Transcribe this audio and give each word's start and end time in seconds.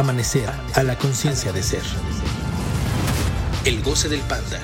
Amanecer 0.00 0.48
a 0.76 0.82
la 0.82 0.96
conciencia 0.96 1.52
de 1.52 1.62
ser. 1.62 1.82
El 3.66 3.82
goce 3.82 4.08
del 4.08 4.20
panda. 4.20 4.58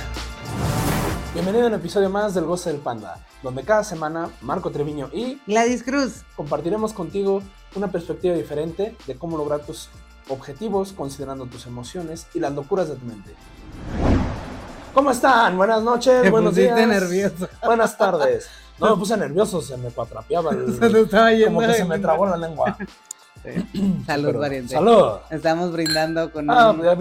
Bienvenido 1.35 1.65
a 1.65 1.69
un 1.69 1.75
episodio 1.75 2.09
más 2.09 2.33
del 2.33 2.45
Goce 2.47 2.73
del 2.73 2.81
Panda, 2.81 3.19
donde 3.43 3.63
cada 3.63 3.85
semana 3.85 4.31
Marco 4.41 4.71
Treviño 4.71 5.11
y 5.13 5.39
Gladys 5.47 5.83
Cruz. 5.83 6.23
compartiremos 6.37 6.95
contigo 6.95 7.43
una 7.75 7.93
perspectiva 7.93 8.35
diferente 8.35 8.97
de 9.07 9.15
cómo 9.17 9.37
lograr 9.37 9.61
tus 9.61 9.91
objetivos 10.31 10.95
considerando 10.95 11.45
tus 11.45 11.67
emociones 11.67 12.27
y 12.33 12.41
las 12.41 12.53
locuras 12.55 12.89
de 12.89 12.97
tu 12.97 13.05
mente. 13.05 13.35
¿Cómo 14.95 15.11
están? 15.11 15.59
Buenas 15.59 15.83
noches, 15.83 16.23
Te 16.23 16.31
buenos 16.31 16.55
días. 16.55 16.75
nervioso. 16.89 17.47
Buenas 17.63 17.99
tardes. 17.99 18.49
No 18.79 18.89
me 18.93 18.97
puse 19.01 19.15
nervioso, 19.19 19.61
se 19.61 19.77
me 19.77 19.91
cuatrapeaba 19.91 20.53
el- 20.53 20.73
Se 20.81 20.89
te 20.89 21.01
estaba 21.03 21.31
yendo 21.33 21.47
como 21.49 21.61
que 21.61 21.75
se 21.75 21.85
me 21.85 21.99
trabó 21.99 22.25
la 22.25 22.39
lengua. 22.39 22.79
Salud, 24.07 24.27
Pero- 24.29 24.41
pariente. 24.41 24.75
Salud. 24.75 25.19
Estamos 25.31 25.73
brindando 25.73 26.31
con, 26.33 26.51
Ah, 26.51 26.71
un, 26.71 26.83
ya 26.83 26.93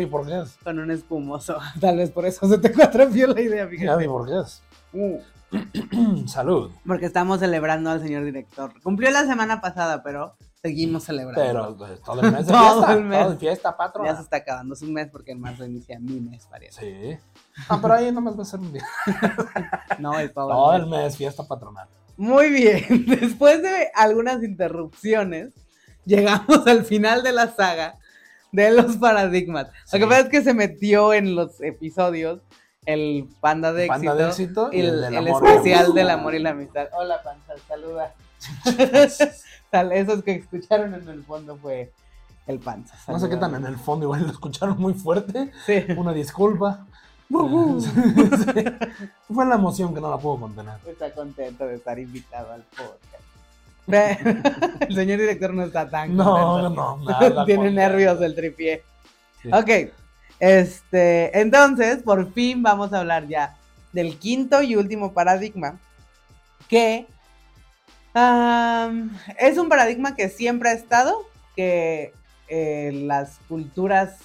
es. 0.41 0.57
con 0.63 0.79
un 0.79 0.91
espumoso. 0.91 1.57
Tal 1.79 1.97
vez 1.97 2.11
por 2.11 2.25
eso 2.25 2.47
se 2.47 2.57
te 2.57 2.71
cuatrapió 2.73 3.27
la 3.27 3.41
idea, 3.41 3.63
Ya 3.65 3.69
fíjate. 3.69 3.97
vi 4.01 4.07
por 4.07 4.27
qué 4.27 4.39
es. 4.39 4.61
Uh, 4.93 5.19
Salud. 6.27 6.71
Porque 6.85 7.05
estamos 7.05 7.39
celebrando 7.39 7.89
al 7.89 8.01
señor 8.01 8.23
director. 8.25 8.73
Cumplió 8.81 9.09
la 9.11 9.25
semana 9.25 9.61
pasada, 9.61 10.03
pero 10.03 10.35
seguimos 10.61 11.03
celebrando. 11.03 11.41
Pero 11.41 11.77
pues, 11.77 12.01
todo 12.01 12.21
el 12.21 12.31
mes 12.33 12.45
de 12.47 12.51
Todo 12.51 12.73
fiesta. 12.77 12.93
el 12.93 13.03
mes. 13.03 13.19
Todo 13.19 13.31
de 13.31 13.37
fiesta, 13.37 13.77
patrón. 13.77 14.05
ya 14.07 14.15
se 14.15 14.21
está 14.23 14.37
acabando 14.37 14.75
su 14.75 14.85
mes 14.87 15.07
porque 15.11 15.31
en 15.31 15.39
marzo 15.39 15.65
inicia 15.65 15.99
mi 15.99 16.19
mes, 16.19 16.45
pariente. 16.47 16.79
Sí. 16.79 17.17
Ah, 17.69 17.79
pero 17.81 17.93
ahí 17.93 18.11
nomás 18.11 18.37
va 18.37 18.41
a 18.41 18.45
ser 18.45 18.59
un 18.59 18.73
día. 18.73 18.85
No, 19.99 20.19
es 20.19 20.33
todo, 20.33 20.49
Todo 20.49 20.73
el 20.75 20.83
el 20.83 20.89
mes, 20.89 21.15
fiesta 21.15 21.47
patronal. 21.47 21.87
Muy 22.17 22.49
bien. 22.49 23.05
Después 23.07 23.61
de 23.61 23.89
algunas 23.95 24.43
interrupciones, 24.43 25.53
llegamos 26.05 26.65
al 26.67 26.85
final 26.85 27.23
de 27.23 27.31
la 27.31 27.47
saga 27.53 27.97
de 28.51 28.71
los 28.71 28.97
paradigmas. 28.97 29.67
Sí. 29.85 29.97
Lo 29.97 30.05
que 30.05 30.09
pasa 30.09 30.21
es 30.21 30.29
que 30.29 30.43
se 30.43 30.53
metió 30.53 31.13
en 31.13 31.35
los 31.35 31.61
episodios 31.61 32.41
el 32.85 33.27
panda 33.41 33.73
de 33.73 33.87
Panda 33.87 34.11
éxito. 34.11 34.15
de 34.15 34.29
éxito 34.29 34.69
y 34.71 34.79
el, 34.81 35.27
especial 35.27 35.93
del 35.93 36.09
amor 36.09 36.35
y 36.35 36.39
la 36.39 36.51
amistad. 36.51 36.87
Hola, 36.93 37.21
panza, 37.23 37.53
saluda. 37.67 38.13
Esos 39.93 40.23
que 40.23 40.35
escucharon 40.35 40.93
en 40.93 41.07
el 41.09 41.23
fondo 41.23 41.57
fue 41.57 41.91
el 42.47 42.59
panza. 42.59 42.95
No 43.07 43.19
sé 43.19 43.27
qué 43.27 43.37
tan 43.37 43.55
en 43.55 43.65
el 43.65 43.77
fondo, 43.77 44.05
igual 44.05 44.23
lo 44.23 44.31
escucharon 44.31 44.77
muy 44.77 44.93
fuerte. 44.93 45.51
Sí. 45.65 45.83
Una 45.97 46.13
disculpa. 46.13 46.85
Sí. 47.27 48.63
Fue 49.33 49.45
la 49.47 49.55
emoción 49.55 49.95
que 49.95 49.99
no 49.99 50.11
la 50.11 50.17
puedo 50.19 50.41
contener. 50.41 50.75
Está 50.85 51.11
contento 51.11 51.65
de 51.65 51.75
estar 51.75 51.97
invitado 51.97 52.53
al 52.53 52.61
podcast. 52.61 53.24
El 53.87 54.95
señor 54.95 55.19
director 55.19 55.53
no 55.53 55.63
está 55.63 55.89
tan 55.89 56.15
No, 56.15 56.69
no, 56.69 56.97
nada. 57.05 57.45
Tiene 57.45 57.71
nervios 57.71 58.19
el 58.21 58.33
tripié. 58.35 58.83
Sí. 59.41 59.49
Ok. 59.53 59.91
Este, 60.39 61.39
entonces, 61.39 62.01
por 62.03 62.33
fin 62.33 62.61
vamos 62.63 62.91
a 62.93 62.99
hablar 62.99 63.27
ya 63.27 63.55
del 63.93 64.17
quinto 64.17 64.61
y 64.61 64.75
último 64.75 65.13
paradigma. 65.13 65.79
Que 66.67 67.05
es 69.39 69.57
un 69.57 69.69
paradigma 69.69 70.15
que 70.15 70.29
siempre 70.29 70.69
ha 70.69 70.73
estado. 70.73 71.15
Que 71.55 72.13
eh, 72.47 72.91
las 72.93 73.39
culturas, 73.47 74.17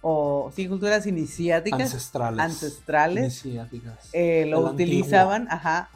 o 0.00 0.50
sí, 0.54 0.68
culturas 0.68 1.06
iniciáticas, 1.06 1.80
Ancestrales. 1.80 2.40
ancestrales, 2.40 3.44
Iniciáticas. 3.44 4.08
eh, 4.12 4.46
lo 4.48 4.60
utilizaban, 4.60 5.46
ajá. 5.50 5.88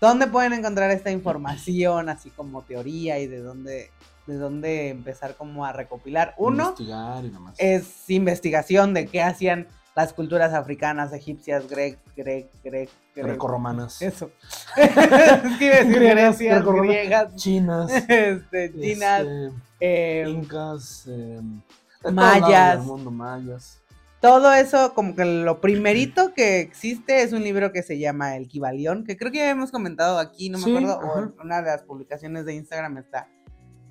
¿Dónde 0.00 0.26
pueden 0.26 0.54
encontrar 0.54 0.90
esta 0.90 1.10
información, 1.10 2.08
así 2.08 2.30
como 2.30 2.62
teoría 2.62 3.18
y 3.18 3.26
de 3.26 3.40
dónde, 3.40 3.90
de 4.26 4.34
dónde 4.36 4.88
empezar 4.88 5.34
como 5.34 5.66
a 5.66 5.72
recopilar? 5.72 6.34
Uno 6.38 6.68
Investigar 6.70 7.24
y 7.24 7.28
demás. 7.28 7.54
es 7.58 8.08
investigación 8.08 8.94
de 8.94 9.06
qué 9.06 9.22
hacían 9.22 9.68
las 9.94 10.12
culturas 10.14 10.54
africanas, 10.54 11.12
egipcias, 11.12 11.68
grec, 11.68 11.98
grec, 12.16 12.48
grec, 12.64 12.88
grec. 13.14 13.26
Grecorromanas. 13.26 14.00
Eso. 14.00 14.30
es 14.76 15.58
que 15.58 15.84
decir 15.84 16.62
Griegas, 16.62 17.34
Chinas. 17.36 17.90
este, 18.08 18.72
chinas, 18.72 19.20
este, 19.20 19.52
eh, 19.80 20.24
incas. 20.28 21.04
eh, 21.08 21.40
mayas. 22.10 22.78
del 22.78 22.86
mundo, 22.86 23.10
mayas. 23.10 23.79
Todo 24.20 24.52
eso, 24.52 24.92
como 24.94 25.14
que 25.14 25.24
lo 25.24 25.62
primerito 25.62 26.34
que 26.34 26.60
existe 26.60 27.22
es 27.22 27.32
un 27.32 27.42
libro 27.42 27.72
que 27.72 27.82
se 27.82 27.98
llama 27.98 28.36
El 28.36 28.48
Kibalión, 28.48 29.04
que 29.04 29.16
creo 29.16 29.32
que 29.32 29.38
ya 29.38 29.50
hemos 29.50 29.70
comentado 29.70 30.18
aquí, 30.18 30.50
no 30.50 30.58
me 30.58 30.64
Sí, 30.64 30.76
acuerdo, 30.76 30.98
o 30.98 31.18
en 31.20 31.34
una 31.42 31.62
de 31.62 31.70
las 31.70 31.82
publicaciones 31.84 32.44
de 32.44 32.54
Instagram 32.54 32.98
está 32.98 33.28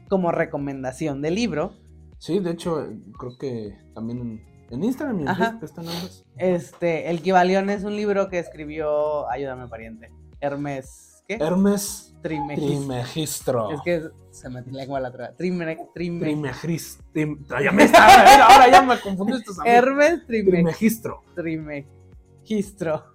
como 0.07 0.31
recomendación 0.31 1.21
de 1.23 1.31
libro. 1.31 1.73
Sí, 2.19 2.39
de 2.39 2.51
hecho, 2.51 2.83
eh, 2.83 2.95
creo 3.17 3.37
que 3.39 3.75
también 3.95 4.45
en, 4.69 4.83
Instagram 4.83 5.19
y 5.19 5.21
en 5.23 5.29
Ajá. 5.29 5.45
Facebook 5.45 5.63
están 5.63 5.87
ambas. 5.87 6.25
Este, 6.37 7.09
El 7.09 7.21
Kibalión 7.23 7.71
es 7.71 7.83
un 7.83 7.95
libro 7.95 8.29
que 8.29 8.37
escribió, 8.37 9.27
ayúdame 9.31 9.67
pariente, 9.67 10.11
Hermes, 10.41 11.08
¿qué? 11.37 11.43
Hermes 11.43 12.13
Trimegistro. 12.21 12.67
Trimegistro. 12.79 13.71
Es 13.71 13.81
que 13.85 14.03
se 14.31 14.49
me 14.49 14.61
lengua 14.63 14.99
la 14.99 15.11
traba. 15.11 15.33
Trime, 15.35 15.77
trime, 15.93 16.25
Trimegis- 16.33 16.97
trim- 17.13 17.45
Ya 17.63 17.71
me 17.71 17.83
está, 17.83 18.45
ahora 18.45 18.69
ya 18.69 18.81
me 18.81 18.99
confundiste. 18.99 19.51
amigo. 19.51 19.63
Hermes 19.65 20.25
Trime, 20.27 20.51
Trimegistro. 20.51 21.23
Trimegistro. 21.35 23.05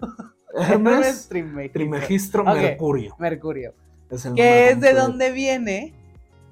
Hermes 0.56 1.28
Trimegistro. 1.28 1.72
Trimegistro. 1.72 2.44
Mercurio. 2.44 3.16
Mercurio. 3.18 3.74
Es 4.10 4.24
el 4.24 4.34
que 4.34 4.70
es 4.70 4.80
de 4.80 4.94
donde 4.94 5.32
viene 5.32 5.92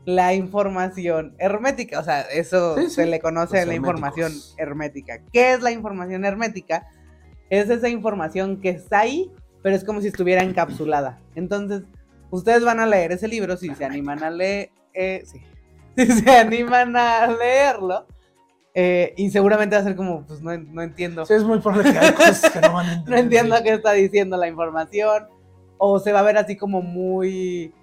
la 0.05 0.35
información 0.35 1.35
hermética. 1.39 2.01
O 2.01 2.05
sea, 2.05 2.23
eso 2.23 2.77
Sí, 2.77 2.85
sí, 2.85 2.91
se 2.91 3.07
le 3.07 3.21
conoce 3.21 3.59
los 3.61 3.69
la 3.69 3.75
información 3.75 4.33
hermética. 4.59 5.21
¿Qué 5.33 5.53
es 5.55 5.63
la 5.63 5.71
información 5.71 6.25
hermética? 6.25 6.87
Es 7.51 7.71
esa 7.71 7.89
información 7.89 8.61
que 8.61 8.71
está 8.71 9.01
ahí, 9.01 9.31
pero 9.63 9.77
es 9.77 9.85
como 9.85 10.01
si 10.01 10.09
estuviera 10.09 10.43
encapsulada. 10.43 11.19
Entonces, 11.35 11.83
ustedes 12.31 12.65
van 12.65 12.81
a 12.81 12.87
leer 12.87 13.13
ese 13.13 13.29
libro 13.29 13.57
si 13.57 13.75
se 13.75 13.85
animan 13.85 14.23
a 14.23 14.31
leer. 14.31 14.71
eh, 14.95 15.23
sí. 15.25 15.41
Si 15.97 16.07
se 16.07 16.31
animan 16.31 16.97
a 16.97 17.27
leerlo. 17.27 18.07
eh, 18.75 19.13
y 19.19 19.29
seguramente 19.31 19.77
va 19.77 19.83
a 19.83 19.85
ser 19.85 19.95
como, 19.95 20.25
pues 20.27 20.41
no, 20.41 20.57
no 20.57 20.81
entiendo. 20.83 21.27
Sí, 21.27 21.35
es 21.35 21.45
muy 21.45 21.59
probable 21.61 21.93
que 21.93 21.99
hay 21.99 22.13
cosas 22.15 22.51
que 22.51 22.61
no 22.63 22.73
van 22.73 22.87
a 22.87 22.93
entender. 22.95 23.11
No 23.15 23.17
entiendo 23.19 23.57
qué 23.63 23.71
está 23.75 23.93
diciendo 23.93 24.37
la 24.39 24.49
información. 24.49 25.27
O 25.77 25.99
se 25.99 26.13
va 26.13 26.21
a 26.21 26.23
ver 26.23 26.39
así 26.39 26.57
como 26.57 26.81
muy. 26.81 27.75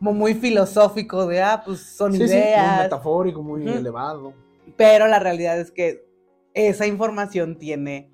Como 0.00 0.12
muy 0.14 0.34
filosófico 0.34 1.26
de, 1.26 1.40
ah, 1.42 1.62
pues 1.64 1.80
son 1.80 2.12
Sí, 2.12 2.18
sí, 2.18 2.24
muy 2.24 2.42
ideas. 2.42 2.82
metafórico, 2.82 3.42
muy 3.42 3.66
elevado. 3.68 4.34
pero 4.76 5.06
la 5.06 5.20
realidad 5.20 5.58
es 5.60 5.70
que 5.70 6.04
esa 6.54 6.86
información 6.86 7.56
tiene 7.58 8.10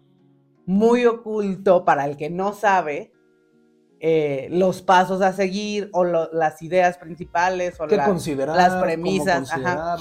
muy 0.71 1.05
oculto 1.05 1.85
para 1.85 2.05
el 2.07 2.17
que 2.17 2.31
no 2.31 2.53
sabe 2.53 3.13
eh, 3.99 4.47
los 4.51 4.81
pasos 4.83 5.21
a 5.21 5.33
seguir 5.33 5.91
o 5.93 6.05
lo- 6.05 6.33
las 6.33 6.63
ideas 6.63 6.97
principales 6.97 7.79
o 7.81 7.87
las 7.87 8.77
premisas, 8.81 9.53
ajá. 9.53 9.97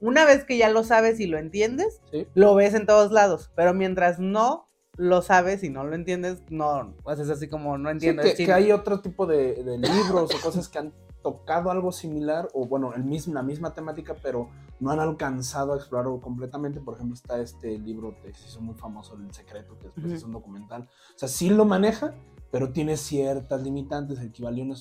una 0.00 0.24
vez 0.24 0.44
que 0.44 0.56
ya 0.56 0.70
lo 0.70 0.84
sabes 0.84 1.20
y 1.20 1.26
lo 1.26 1.38
entiendes, 1.38 2.00
Sí. 2.10 2.26
lo 2.34 2.54
ves 2.54 2.72
en 2.74 2.86
todos 2.86 3.10
lados, 3.12 3.50
pero 3.54 3.74
mientras 3.74 4.18
no 4.20 4.64
lo 4.96 5.20
sabes 5.22 5.64
y 5.64 5.70
no 5.70 5.84
lo 5.84 5.94
entiendes, 5.96 6.42
no, 6.50 6.94
pues 7.02 7.18
es 7.18 7.28
así 7.28 7.48
como 7.48 7.76
no 7.76 7.88
Sí, 7.90 7.92
entiendo. 7.94 8.22
que, 8.22 8.28
es 8.30 8.36
que 8.36 8.52
hay 8.52 8.72
otro 8.72 9.00
tipo 9.00 9.26
de, 9.26 9.62
de 9.64 9.76
libros 9.76 10.30
o 10.34 10.40
cosas 10.40 10.68
que 10.68 10.78
han 10.78 10.92
tocado 11.22 11.70
algo 11.70 11.92
similar, 11.92 12.48
o 12.54 12.66
bueno, 12.66 12.92
el 12.94 13.04
mismo, 13.04 13.34
la 13.34 13.42
misma 13.42 13.72
temática, 13.74 14.14
pero 14.22 14.48
no 14.80 14.90
han 14.90 15.00
alcanzado 15.00 15.72
a 15.72 15.76
explorarlo 15.76 16.20
completamente. 16.20 16.80
Por 16.80 16.94
ejemplo, 16.94 17.14
está 17.14 17.40
este 17.40 17.78
libro 17.78 18.16
que 18.20 18.32
se 18.34 18.46
hizo 18.48 18.60
muy 18.60 18.74
famoso, 18.74 19.14
El 19.14 19.32
Secreto, 19.32 19.78
que 19.78 19.84
después 19.86 20.06
Ujú. 20.06 20.14
es 20.14 20.22
un 20.24 20.32
documental. 20.32 20.82
O 20.82 21.18
sea, 21.18 21.28
sí 21.28 21.50
lo 21.50 21.64
maneja, 21.64 22.14
pero 22.50 22.72
tiene 22.72 22.96
ciertas 22.96 23.62
limitantes. 23.62 24.18
El 24.18 24.32
Kibalión 24.32 24.74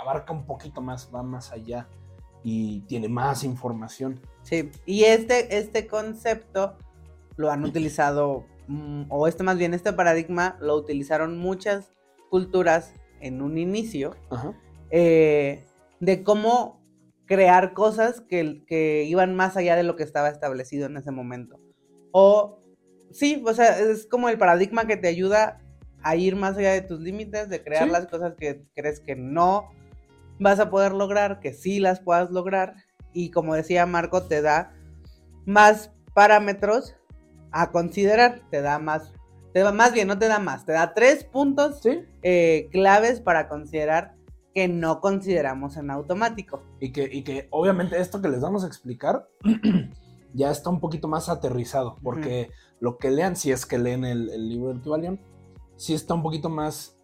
abarca 0.00 0.32
un 0.32 0.46
poquito 0.46 0.80
más, 0.80 1.10
va 1.14 1.22
más 1.22 1.52
allá 1.52 1.88
y 2.42 2.80
tiene 2.82 3.08
más 3.08 3.44
información. 3.44 4.20
Sí, 4.42 4.70
y 4.86 5.04
este, 5.04 5.58
este 5.58 5.86
concepto 5.86 6.76
lo 7.36 7.50
han 7.50 7.64
utilizado, 7.64 8.44
mm, 8.68 9.04
o 9.08 9.26
este 9.26 9.42
más 9.42 9.58
bien, 9.58 9.74
este 9.74 9.92
paradigma 9.92 10.56
lo 10.60 10.76
utilizaron 10.76 11.38
muchas 11.38 11.90
culturas 12.30 12.94
en 13.20 13.42
un 13.42 13.58
inicio, 13.58 14.14
Ajá. 14.30 14.54
eh, 14.90 15.66
de 16.00 16.22
cómo 16.24 16.80
crear 17.26 17.72
cosas 17.74 18.20
que, 18.22 18.64
que 18.66 19.04
iban 19.04 19.36
más 19.36 19.56
allá 19.56 19.76
de 19.76 19.84
lo 19.84 19.94
que 19.94 20.02
estaba 20.02 20.28
establecido 20.28 20.86
en 20.86 20.96
ese 20.96 21.12
momento. 21.12 21.60
O, 22.10 22.58
sí, 23.12 23.42
o 23.46 23.54
sea, 23.54 23.78
es 23.78 24.06
como 24.06 24.28
el 24.28 24.36
paradigma 24.38 24.86
que 24.86 24.96
te 24.96 25.08
ayuda 25.08 25.60
a 26.02 26.16
ir 26.16 26.34
más 26.34 26.56
allá 26.56 26.72
de 26.72 26.80
tus 26.82 26.98
límites, 27.00 27.48
de 27.48 27.62
crear 27.62 27.86
Sí. 27.86 27.92
las 27.92 28.06
cosas 28.06 28.34
que 28.38 28.64
crees 28.74 29.00
que 29.00 29.14
no 29.14 29.70
vas 30.40 30.58
a 30.58 30.70
poder 30.70 30.92
lograr, 30.92 31.38
que 31.40 31.52
sí 31.52 31.78
las 31.78 32.00
puedas 32.00 32.30
lograr. 32.30 32.74
Y 33.12 33.30
como 33.30 33.54
decía 33.54 33.86
Marco, 33.86 34.26
te 34.26 34.40
da 34.42 34.72
más 35.44 35.92
parámetros 36.14 36.96
a 37.52 37.70
considerar, 37.70 38.42
te 38.50 38.62
da 38.62 38.78
más, 38.78 39.12
te 39.52 39.60
da 39.60 39.72
más 39.72 39.92
bien, 39.92 40.08
no 40.08 40.18
te 40.18 40.28
da 40.28 40.38
más, 40.38 40.64
te 40.64 40.72
da 40.72 40.94
tres 40.94 41.24
puntos 41.24 41.80
Sí. 41.82 42.00
eh, 42.22 42.68
claves 42.72 43.20
para 43.20 43.48
considerar 43.48 44.14
que 44.54 44.68
no 44.68 45.00
consideramos 45.00 45.76
en 45.76 45.90
automático. 45.90 46.62
Y 46.80 46.92
que, 46.92 47.08
y 47.10 47.22
que 47.22 47.48
obviamente 47.50 48.00
esto 48.00 48.20
que 48.20 48.28
les 48.28 48.40
vamos 48.40 48.64
a 48.64 48.66
explicar 48.66 49.28
ya 50.34 50.50
está 50.50 50.70
un 50.70 50.80
poquito 50.80 51.08
más 51.08 51.28
aterrizado, 51.28 51.96
porque 52.02 52.50
lo 52.80 52.98
que 52.98 53.10
lean, 53.10 53.36
si 53.36 53.52
es 53.52 53.66
que 53.66 53.78
leen 53.78 54.04
el, 54.04 54.30
el 54.30 54.48
libro 54.48 54.68
del 54.68 54.80
Kybalion, 54.80 55.20
sí 55.76 55.94
está 55.94 56.14
un 56.14 56.22
poquito 56.22 56.48
más 56.48 56.96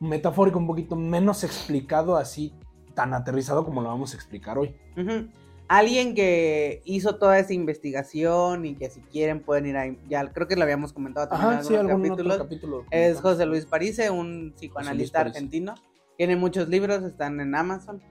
metafórico, 0.00 0.58
un 0.58 0.66
poquito 0.66 0.96
menos 0.96 1.44
explicado 1.44 2.16
así, 2.16 2.54
tan 2.94 3.12
aterrizado 3.14 3.64
como 3.64 3.82
lo 3.82 3.88
vamos 3.88 4.12
a 4.12 4.16
explicar 4.16 4.58
hoy. 4.58 4.74
Alguien 5.66 6.14
que 6.14 6.82
hizo 6.84 7.16
toda 7.16 7.38
esa 7.38 7.54
investigación 7.54 8.66
y 8.66 8.76
que 8.76 8.90
si 8.90 9.00
quieren 9.00 9.40
pueden 9.40 9.66
ir 9.66 9.76
ahí, 9.76 9.98
ya 10.08 10.30
creo 10.32 10.46
que 10.46 10.56
lo 10.56 10.62
habíamos 10.62 10.92
comentado 10.92 11.28
también 11.28 11.50
Ajá, 11.50 11.58
en 11.60 11.64
sí, 11.64 11.74
algunos 11.74 11.90
algún 11.90 12.08
capítulos. 12.08 12.34
otro 12.34 12.44
capítulo. 12.44 12.76
lo 12.78 12.86
Es. 12.90 13.20
José 13.20 13.46
Luis 13.46 13.64
Parise, 13.64 14.10
un 14.10 14.52
psicoanalista 14.54 15.20
Parise. 15.20 15.38
Tiene 16.16 16.36
muchos 16.36 16.68
libros, 16.68 17.02
están 17.02 17.40
en 17.40 17.54
Amazon. 17.54 18.02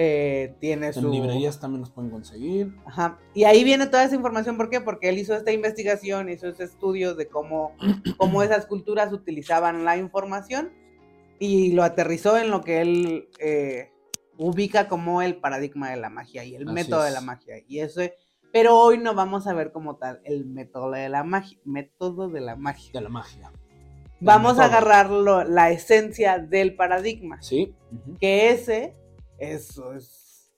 Eh, 0.00 0.54
tiene 0.60 0.92
su... 0.92 1.00
En 1.00 1.10
librerías 1.10 1.58
también 1.58 1.80
los 1.80 1.90
pueden 1.90 2.10
conseguir. 2.10 2.72
Ajá. 2.86 3.18
Y 3.34 3.44
ahí 3.44 3.64
viene 3.64 3.86
toda 3.88 4.04
esa 4.04 4.14
información, 4.14 4.56
¿por 4.56 4.70
qué? 4.70 4.80
Porque 4.80 5.08
él 5.08 5.18
hizo 5.18 5.34
esta 5.34 5.50
investigación, 5.50 6.28
hizo 6.28 6.48
ese 6.48 6.64
estudio 6.64 7.16
de 7.16 7.26
cómo, 7.26 7.72
cómo 8.16 8.44
esas 8.44 8.66
culturas 8.66 9.12
utilizaban 9.12 9.84
la 9.84 9.96
información 9.96 10.72
y 11.40 11.72
lo 11.72 11.82
aterrizó 11.82 12.38
en 12.38 12.50
lo 12.50 12.62
que 12.62 12.80
él 12.80 13.28
eh, 13.40 13.90
ubica 14.36 14.86
como 14.86 15.20
el 15.20 15.36
paradigma 15.36 15.90
de 15.90 15.96
la 15.96 16.10
magia 16.10 16.44
y 16.44 16.54
el 16.54 16.62
Así 16.68 16.74
método 16.74 17.02
de 17.02 17.08
es. 17.08 17.14
la 17.14 17.20
magia. 17.20 17.56
Y 17.66 17.80
eso, 17.80 18.00
pero 18.52 18.78
hoy 18.78 18.98
no 18.98 19.14
vamos 19.14 19.48
a 19.48 19.52
ver 19.52 19.72
como 19.72 19.96
tal 19.96 20.20
el 20.24 20.46
método 20.46 20.92
de 20.92 21.08
la 21.08 21.24
magia, 21.24 21.58
método 21.64 22.28
de 22.28 22.40
la 22.40 22.54
magia. 22.54 22.92
De 22.92 23.00
la 23.00 23.08
magia. 23.08 23.52
Vamos 24.20 24.58
a 24.58 24.62
método. 24.64 24.76
agarrar 24.78 25.10
lo- 25.10 25.44
la 25.44 25.70
esencia 25.70 26.38
del 26.38 26.74
paradigma, 26.76 27.40
Sí. 27.42 27.74
que 28.20 28.50
ese 28.50 28.94
eso 29.38 29.92
es 29.94 30.50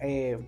eh, 0.00 0.38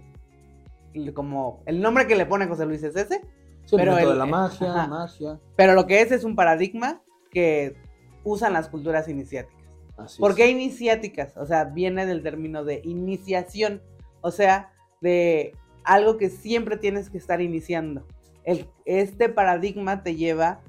como 1.15 1.63
el 1.67 1.81
nombre 1.81 2.07
que 2.07 2.17
le 2.17 2.27
pone 2.27 2.47
José 2.47 2.67
Luis 2.67 2.83
es 2.83 2.97
ese, 2.97 3.21
Sí, 3.65 3.77
el 3.77 3.83
Pero 3.83 3.99
el- 3.99 4.09
de 4.09 4.15
la 4.15 4.25
magia, 4.27 4.71
ajá. 4.71 4.87
magia. 4.87 5.39
pero 5.55 5.75
lo 5.75 5.87
que 5.87 6.01
es 6.01 6.11
es 6.11 6.25
un 6.25 6.35
paradigma 6.35 7.03
que 7.31 7.77
usan 8.25 8.55
las 8.55 8.69
culturas 8.71 9.09
iniciáticas. 9.09 9.63
Así 9.99 10.19
¿Por 10.21 10.31
es. 10.31 10.37
qué 10.39 10.49
iniciáticas? 10.49 11.37
O 11.37 11.45
sea, 11.45 11.65
viene 11.65 12.07
del 12.07 12.23
término 12.23 12.65
de 12.65 12.81
iniciación, 12.85 13.83
o 14.23 14.31
sea, 14.31 14.73
de 15.03 15.53
algo 15.85 16.17
que 16.17 16.31
siempre 16.31 16.79
tienes 16.79 17.11
que 17.11 17.19
estar 17.19 17.41
iniciando. 17.43 18.07
El, 18.45 18.71
este 18.87 19.29
paradigma 19.29 20.03
te 20.03 20.15
lleva 20.17 20.61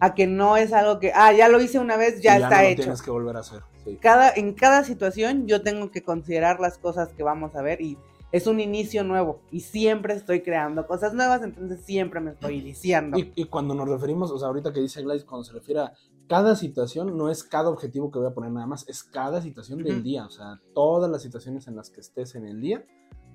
a 0.00 0.14
que 0.14 0.26
no 0.26 0.56
es 0.56 0.72
algo 0.72 0.98
que, 0.98 1.12
ah, 1.14 1.32
ya 1.32 1.48
lo 1.48 1.60
hice 1.60 1.78
una 1.78 1.96
vez, 1.96 2.20
ya, 2.20 2.38
no 2.38 2.44
está 2.44 2.62
lo 2.62 2.68
hecho. 2.68 2.82
tienes 2.82 3.02
que 3.02 3.10
volver 3.10 3.36
a 3.36 3.40
hacer. 3.40 3.62
Sí. 3.84 3.98
Cada, 4.00 4.32
en 4.34 4.54
cada 4.54 4.82
situación 4.84 5.46
yo 5.46 5.62
tengo 5.62 5.90
que 5.90 6.02
considerar 6.02 6.58
las 6.58 6.78
cosas 6.78 7.10
que 7.10 7.22
vamos 7.22 7.54
a 7.54 7.62
ver 7.62 7.80
y 7.80 7.98
es 8.32 8.46
un 8.46 8.60
inicio 8.60 9.04
nuevo 9.04 9.40
y 9.50 9.60
siempre 9.60 10.14
estoy 10.14 10.42
creando 10.42 10.86
cosas 10.86 11.14
nuevas, 11.14 11.42
entonces 11.42 11.84
siempre 11.84 12.20
me 12.20 12.30
estoy 12.30 12.58
iniciando. 12.58 13.18
Y, 13.18 13.32
y 13.34 13.44
cuando 13.44 13.74
nos 13.74 13.88
referimos, 13.88 14.30
o 14.30 14.38
sea, 14.38 14.48
ahorita 14.48 14.72
que 14.72 14.80
dice 14.80 15.02
Gladys, 15.02 15.24
cuando 15.24 15.44
se 15.44 15.52
refiere 15.52 15.80
a 15.80 15.92
cada 16.28 16.54
situación, 16.54 17.18
no 17.18 17.28
es 17.28 17.42
cada 17.42 17.68
objetivo 17.68 18.10
que 18.10 18.20
voy 18.20 18.28
a 18.28 18.34
poner 18.34 18.52
nada 18.52 18.66
más, 18.66 18.88
es 18.88 19.02
cada 19.02 19.42
situación 19.42 19.82
del 19.82 20.02
día, 20.02 20.24
o 20.24 20.30
sea, 20.30 20.60
todas 20.74 21.10
las 21.10 21.22
situaciones 21.22 21.66
en 21.66 21.74
las 21.74 21.90
que 21.90 22.00
estés 22.00 22.36
en 22.36 22.46
el 22.46 22.60
día, 22.60 22.84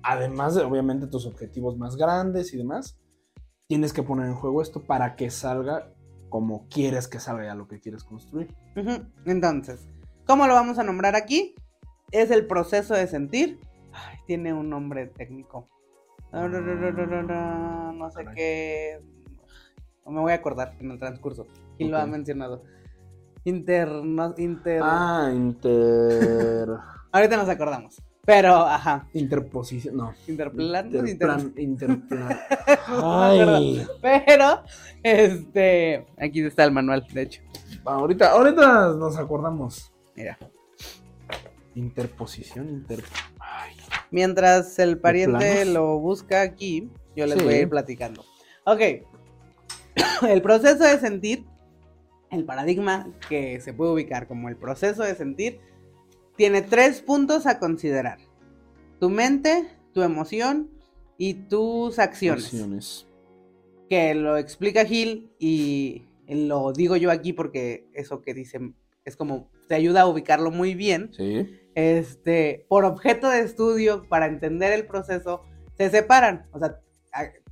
además 0.02 0.54
de 0.54 0.62
obviamente 0.62 1.06
tus 1.06 1.26
objetivos 1.26 1.76
más 1.76 1.96
grandes 1.96 2.54
y 2.54 2.56
demás, 2.56 2.98
tienes 3.66 3.92
que 3.92 4.02
poner 4.02 4.26
en 4.26 4.34
juego 4.34 4.62
esto 4.62 4.82
para 4.82 5.14
que 5.14 5.30
salga 5.30 5.92
como 6.28 6.66
quieres 6.68 7.08
que 7.08 7.20
salga 7.20 7.44
ya 7.44 7.54
lo 7.54 7.68
que 7.68 7.80
quieres 7.80 8.04
construir. 8.04 8.54
Entonces, 9.24 9.88
¿cómo 10.26 10.46
lo 10.46 10.54
vamos 10.54 10.78
a 10.78 10.84
nombrar 10.84 11.16
aquí? 11.16 11.54
Es 12.12 12.30
el 12.30 12.46
proceso 12.46 12.94
de 12.94 13.06
sentir. 13.06 13.58
Ay, 13.92 14.18
tiene 14.26 14.52
un 14.52 14.68
nombre 14.70 15.06
técnico. 15.06 15.68
No 16.32 18.10
sé 18.10 18.24
Caray. 18.24 18.34
qué. 18.34 19.00
No 20.04 20.12
me 20.12 20.20
voy 20.20 20.32
a 20.32 20.36
acordar 20.36 20.76
en 20.80 20.90
el 20.90 20.98
transcurso. 20.98 21.46
Y 21.78 21.88
lo 21.88 21.98
ha 21.98 22.06
mencionado. 22.06 22.62
Inter. 23.44 23.88
no- 23.88 24.34
inter... 24.38 24.80
Ah, 24.84 25.30
inter... 25.34 26.68
Ahorita 27.12 27.36
nos 27.36 27.48
acordamos. 27.48 28.02
Pero, 28.26 28.56
ajá. 28.56 29.06
interposición, 29.14 29.96
no. 29.96 30.12
Interplan. 30.26 30.86
Interplan, 30.92 31.54
interplan. 31.56 32.38
Ay, 32.88 33.86
Pero, 34.02 34.62
este. 35.02 36.04
Aquí 36.18 36.40
está 36.44 36.64
el 36.64 36.72
manual, 36.72 37.06
de 37.12 37.22
hecho. 37.22 37.42
ahorita, 37.84 38.32
ahorita 38.32 38.94
nos 38.98 39.16
acordamos. 39.16 39.92
Mira. 40.16 40.36
Interposición, 41.76 42.68
inter... 42.68 43.04
Ay, 43.38 43.76
Mientras 44.10 44.78
el 44.78 44.98
pariente 44.98 45.64
lo 45.66 45.98
busca 45.98 46.40
aquí, 46.42 46.90
yo 47.14 47.26
les 47.26 47.38
Sí. 47.38 47.44
voy 47.44 47.54
a 47.54 47.60
ir 47.60 47.68
platicando. 47.68 48.24
Ok. 48.64 48.80
el 50.28 50.42
proceso 50.42 50.84
de 50.84 50.98
sentir, 50.98 51.44
el 52.30 52.44
paradigma 52.44 53.06
que 53.28 53.60
se 53.60 53.72
puede 53.72 53.92
ubicar 53.92 54.26
como 54.26 54.48
el 54.48 54.56
proceso 54.56 55.02
de 55.02 55.14
sentir, 55.14 55.60
tiene 56.36 56.62
tres 56.62 57.00
puntos 57.02 57.46
a 57.46 57.58
considerar. 57.58 58.18
Tu 59.00 59.10
mente, 59.10 59.68
tu 59.92 60.02
emoción 60.02 60.70
y 61.18 61.34
tus 61.34 61.98
acciones. 61.98 62.44
acciones. 62.46 63.06
Que 63.88 64.14
lo 64.14 64.36
explica 64.36 64.84
Gil 64.84 65.30
y 65.38 66.02
lo 66.28 66.72
digo 66.72 66.96
yo 66.96 67.10
aquí 67.10 67.32
porque 67.32 67.86
eso 67.94 68.20
que 68.20 68.34
dice 68.34 68.58
es 69.04 69.16
como 69.16 69.48
te 69.68 69.74
ayuda 69.76 70.02
a 70.02 70.06
ubicarlo 70.08 70.50
muy 70.50 70.74
bien 70.74 71.10
Sí. 71.16 71.48
este, 71.76 72.66
por 72.68 72.84
objeto 72.84 73.28
de 73.28 73.40
estudio, 73.40 74.04
para 74.08 74.26
entender 74.26 74.72
el 74.72 74.86
proceso, 74.86 75.42
se 75.76 75.90
separan. 75.90 76.46
O 76.52 76.58
sea, 76.58 76.80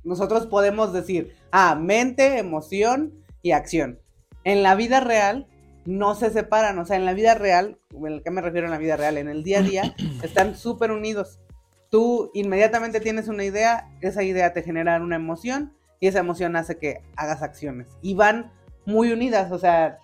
nosotros 0.03 0.47
podemos 0.47 0.91
decir, 0.93 1.35
ah, 1.51 1.75
mente, 1.75 2.37
emoción 2.37 3.13
y 3.41 3.51
acción. 3.51 3.99
En 4.43 4.61
la 4.63 4.75
vida 4.75 4.99
real 4.99 5.47
no 5.85 6.15
se 6.15 6.29
separan. 6.31 6.77
O 6.79 6.85
sea, 6.85 6.97
en 6.97 7.05
la 7.05 7.13
vida 7.13 7.35
real, 7.35 7.79
¿en 7.93 8.21
qué 8.21 8.31
me 8.31 8.41
refiero 8.41 8.67
en 8.67 8.71
la 8.71 8.77
vida 8.77 8.97
real? 8.97 9.17
En 9.17 9.29
el 9.29 9.43
día 9.43 9.59
a 9.59 9.63
día 9.63 9.95
están 10.23 10.55
súper 10.55 10.91
unidos. 10.91 11.39
Tú 11.89 12.31
inmediatamente 12.33 12.99
tienes 12.99 13.27
una 13.27 13.43
idea, 13.43 13.89
esa 14.01 14.23
idea 14.23 14.53
te 14.53 14.63
genera 14.63 14.99
una 14.99 15.15
emoción 15.15 15.73
y 15.99 16.07
esa 16.07 16.19
emoción 16.19 16.55
hace 16.55 16.77
que 16.77 17.01
hagas 17.15 17.41
acciones. 17.41 17.87
Y 18.01 18.15
van 18.15 18.51
muy 18.85 19.11
unidas, 19.11 19.51
o 19.51 19.57
sea, 19.57 19.99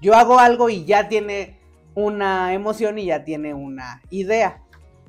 yo 0.00 0.14
hago 0.14 0.38
algo 0.38 0.68
y 0.68 0.84
ya 0.84 1.08
tiene 1.08 1.58
una 1.94 2.52
emoción 2.52 2.98
y 2.98 3.06
ya 3.06 3.24
tiene 3.24 3.54
una 3.54 4.02
idea, 4.10 4.62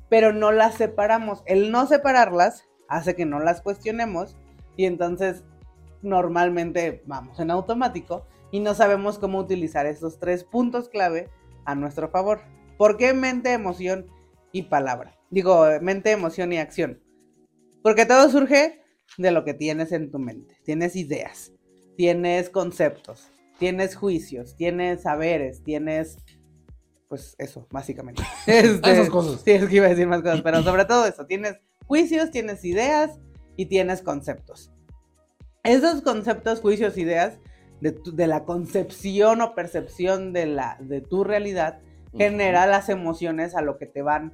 pero 0.09 0.31
no 0.31 0.51
las 0.51 0.75
separamos. 0.75 1.43
El 1.45 1.71
no 1.71 1.85
separarlas 1.85 2.63
hace 2.87 3.15
que 3.15 3.25
no 3.25 3.39
las 3.39 3.61
cuestionemos 3.61 4.37
y 4.77 4.85
entonces 4.85 5.43
normalmente 6.01 7.03
vamos 7.05 7.39
en 7.39 7.51
automático 7.51 8.25
y 8.51 8.59
no 8.59 8.73
sabemos 8.75 9.19
cómo 9.19 9.39
utilizar 9.39 9.85
estos 9.85 10.19
tres 10.19 10.43
puntos 10.43 10.89
clave 10.89 11.29
a 11.65 11.75
nuestro 11.75 12.09
favor. 12.09 12.41
¿Por 12.77 12.97
qué 12.97 13.13
mente, 13.13 13.53
emoción 13.53 14.07
y 14.51 14.63
palabra? 14.63 15.17
Digo, 15.29 15.65
mente, 15.81 16.11
emoción 16.11 16.53
y 16.53 16.57
acción. 16.57 17.01
Porque 17.83 18.05
todo 18.05 18.29
surge 18.29 18.81
de 19.17 19.31
lo 19.31 19.43
que 19.43 19.53
tienes 19.53 19.91
en 19.91 20.11
tu 20.11 20.19
mente. 20.19 20.55
Tienes 20.63 20.95
ideas, 20.95 21.51
tienes 21.95 22.49
conceptos, 22.49 23.29
tienes 23.59 23.95
juicios, 23.95 24.55
tienes 24.55 25.01
saberes, 25.01 25.63
tienes... 25.63 26.17
Pues 27.09 27.35
eso, 27.37 27.67
básicamente. 27.71 28.21
Este, 28.47 28.91
Esas 28.91 29.09
cosas. 29.09 29.41
Sí, 29.41 29.51
es 29.51 29.65
que 29.67 29.77
iba 29.77 29.85
a 29.85 29.89
decir 29.89 30.07
más 30.07 30.21
cosas, 30.21 30.41
pero 30.41 30.61
sobre 30.63 30.85
todo 30.85 31.05
eso, 31.05 31.25
tienes 31.25 31.57
juicios, 31.85 32.31
tienes 32.31 32.63
ideas 32.65 33.19
y 33.55 33.67
tienes 33.67 34.01
conceptos. 34.01 34.71
Esos 35.63 36.01
conceptos, 36.01 36.59
juicios, 36.59 36.97
ideas 36.97 37.39
de, 37.81 37.91
tu- 37.91 38.15
de 38.15 38.27
la 38.27 38.43
concepción 38.43 39.41
o 39.41 39.55
percepción 39.55 40.33
de, 40.33 40.45
la, 40.45 40.77
de 40.79 41.01
tu 41.01 41.23
realidad 41.23 41.79
genera 42.17 42.65
las 42.65 42.89
emociones 42.89 43.55
a 43.55 43.61
lo 43.61 43.77
que 43.77 43.85
te 43.85 44.01
van, 44.01 44.33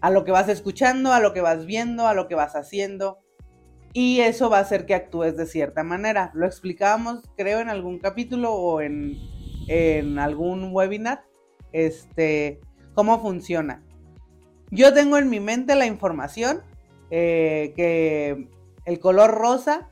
a 0.00 0.10
lo 0.10 0.24
que 0.24 0.30
vas 0.32 0.48
escuchando, 0.48 1.12
a 1.12 1.20
lo 1.20 1.32
que 1.32 1.40
vas 1.40 1.66
viendo, 1.66 2.06
a 2.06 2.14
lo 2.14 2.28
que 2.28 2.34
vas 2.34 2.54
haciendo. 2.54 3.18
Y 3.92 4.20
eso 4.20 4.50
va 4.50 4.58
a 4.58 4.62
hacer 4.62 4.86
que 4.86 4.94
actúes 4.94 5.36
de 5.36 5.46
cierta 5.46 5.82
manera. 5.84 6.30
Lo 6.34 6.46
explicábamos, 6.46 7.22
creo, 7.36 7.60
en 7.60 7.68
algún 7.68 7.98
capítulo 7.98 8.52
o 8.52 8.80
en, 8.80 9.16
en 9.68 10.18
algún 10.18 10.70
webinar. 10.72 11.24
Este, 11.72 12.60
cómo 12.94 13.20
funciona. 13.20 13.82
Yo 14.70 14.92
tengo 14.92 15.16
en 15.16 15.30
mi 15.30 15.40
mente 15.40 15.74
la 15.76 15.86
información 15.86 16.62
eh, 17.10 17.72
que 17.76 18.48
el 18.84 18.98
color 18.98 19.30
rosa 19.32 19.88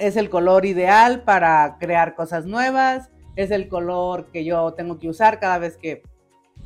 es 0.00 0.16
el 0.16 0.30
color 0.30 0.64
ideal 0.64 1.24
para 1.24 1.76
crear 1.78 2.14
cosas 2.14 2.46
nuevas, 2.46 3.10
es 3.36 3.50
el 3.50 3.68
color 3.68 4.30
que 4.32 4.44
yo 4.44 4.72
tengo 4.72 4.98
que 4.98 5.10
usar 5.10 5.38
cada 5.38 5.58
vez 5.58 5.76
que 5.76 6.02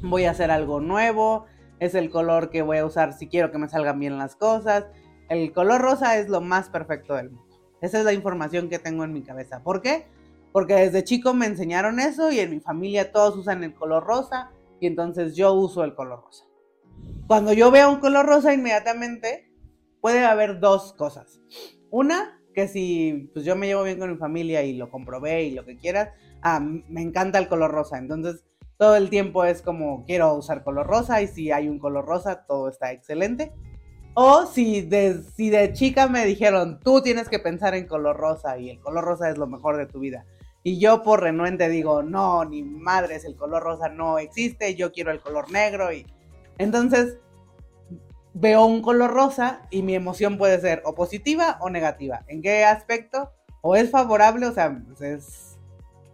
voy 0.03 0.25
a 0.25 0.31
hacer 0.31 0.53
algo 0.53 0.81
nuevo, 0.81 1.47
es 1.81 1.97
el 1.97 2.11
color 2.11 2.51
que 2.51 2.63
voy 2.63 2.79
a 2.79 2.87
usar 2.87 3.13
si 3.13 3.27
quiero 3.27 3.51
que 3.51 3.59
me 3.59 3.69
salgan 3.69 3.99
bien 3.99 4.19
las 4.19 4.37
cosas. 4.37 4.87
El 5.29 5.53
color 5.53 5.81
rosa 5.81 6.17
es 6.17 6.29
lo 6.29 6.41
más 6.41 6.71
perfecto 6.71 7.15
del 7.15 7.31
mundo. 7.31 7.59
Esa 7.81 7.99
es 7.99 8.05
la 8.05 8.13
información 8.13 8.69
que 8.69 8.79
tengo 8.79 9.03
en 9.03 9.13
mi 9.13 9.23
cabeza. 9.23 9.65
¿Por 9.65 9.83
qué? 9.83 10.07
Porque 10.53 10.75
desde 10.75 11.03
chico 11.03 11.35
me 11.35 11.47
enseñaron 11.47 11.99
eso 11.99 12.31
y 12.31 12.39
en 12.39 12.51
mi 12.51 12.61
familia 12.61 13.11
todos 13.11 13.37
usan 13.37 13.65
el 13.65 13.75
color 13.75 14.05
rosa 14.05 14.53
y 14.79 14.87
entonces 14.87 15.35
yo 15.35 15.53
uso 15.55 15.83
el 15.83 15.97
color 15.97 16.23
rosa. 16.23 16.45
Cuando 17.27 17.53
yo 17.53 17.73
veo 17.73 17.91
un 17.91 17.99
color 17.99 18.27
rosa 18.27 18.55
inmediatamente 18.55 19.53
puede 20.01 20.25
haber 20.25 20.61
dos 20.61 20.93
cosas. 20.93 21.41
Una, 21.91 22.41
que 22.55 22.69
si 22.69 23.31
pues 23.35 23.45
yo 23.45 23.57
me 23.57 23.67
llevo 23.67 23.83
bien 23.83 23.99
con 23.99 24.11
mi 24.11 24.17
familia 24.17 24.63
y 24.63 24.75
lo 24.75 24.91
comprobé 24.91 25.45
y 25.45 25.51
lo 25.51 25.65
que 25.65 25.77
quieras, 25.77 26.11
ah, 26.43 26.61
me 26.61 27.03
encanta 27.03 27.39
el 27.39 27.49
color 27.49 27.71
rosa. 27.71 27.99
Entonces, 27.99 28.45
todo 28.79 28.97
el 28.97 29.11
tiempo 29.11 29.45
es 29.45 29.63
como 29.63 30.05
quiero 30.05 30.35
usar 30.35 30.65
color 30.65 30.87
rosa 30.87 31.21
y 31.23 31.29
si 31.29 31.51
hay 31.51 31.69
un 31.69 31.79
color 31.79 32.07
rosa, 32.07 32.45
todo 32.47 32.69
está 32.69 32.93
excelente. 32.93 33.53
O 34.15 34.47
si 34.47 34.83
de, 34.83 35.23
si 35.37 35.51
de 35.51 35.73
chica 35.73 36.09
me 36.09 36.25
dijeron, 36.25 36.81
tú 36.81 37.03
tienes 37.03 37.29
que 37.29 37.41
pensar 37.41 37.75
en 37.75 37.87
color 37.87 38.17
rosa 38.17 38.59
y 38.59 38.71
el 38.71 38.81
color 38.81 39.05
rosa 39.05 39.29
es 39.29 39.39
lo 39.39 39.47
mejor 39.47 39.77
de 39.77 39.87
tu 39.87 39.99
vida. 39.99 40.25
Y 40.63 40.79
yo 40.79 41.03
por 41.03 41.21
renuente 41.21 41.69
digo, 41.69 42.03
no, 42.03 42.45
ni 42.45 42.63
madres, 42.63 43.25
el 43.25 43.37
color 43.37 43.63
rosa 43.63 43.89
no 43.89 44.19
existe, 44.19 44.75
yo 44.77 44.93
quiero 44.93 45.11
el 45.11 45.21
color 45.21 45.51
negro. 45.51 45.93
Y 45.93 46.07
entonces 46.59 47.19
veo 48.35 48.67
un 48.67 48.83
color 48.83 49.13
rosa 49.13 49.63
y 49.71 49.83
mi 49.83 49.95
emoción 49.95 50.37
puede 50.37 50.61
ser 50.61 50.83
o 50.85 50.95
positiva 50.95 51.57
o 51.61 51.71
negativa. 51.71 52.25
¿En 52.27 52.43
qué 52.43 52.65
aspecto? 52.65 53.31
O 53.63 53.77
es 53.77 53.91
favorable, 53.91 54.47
o 54.47 54.53
sea, 54.53 54.83
pues 54.87 55.01
es, 55.01 55.59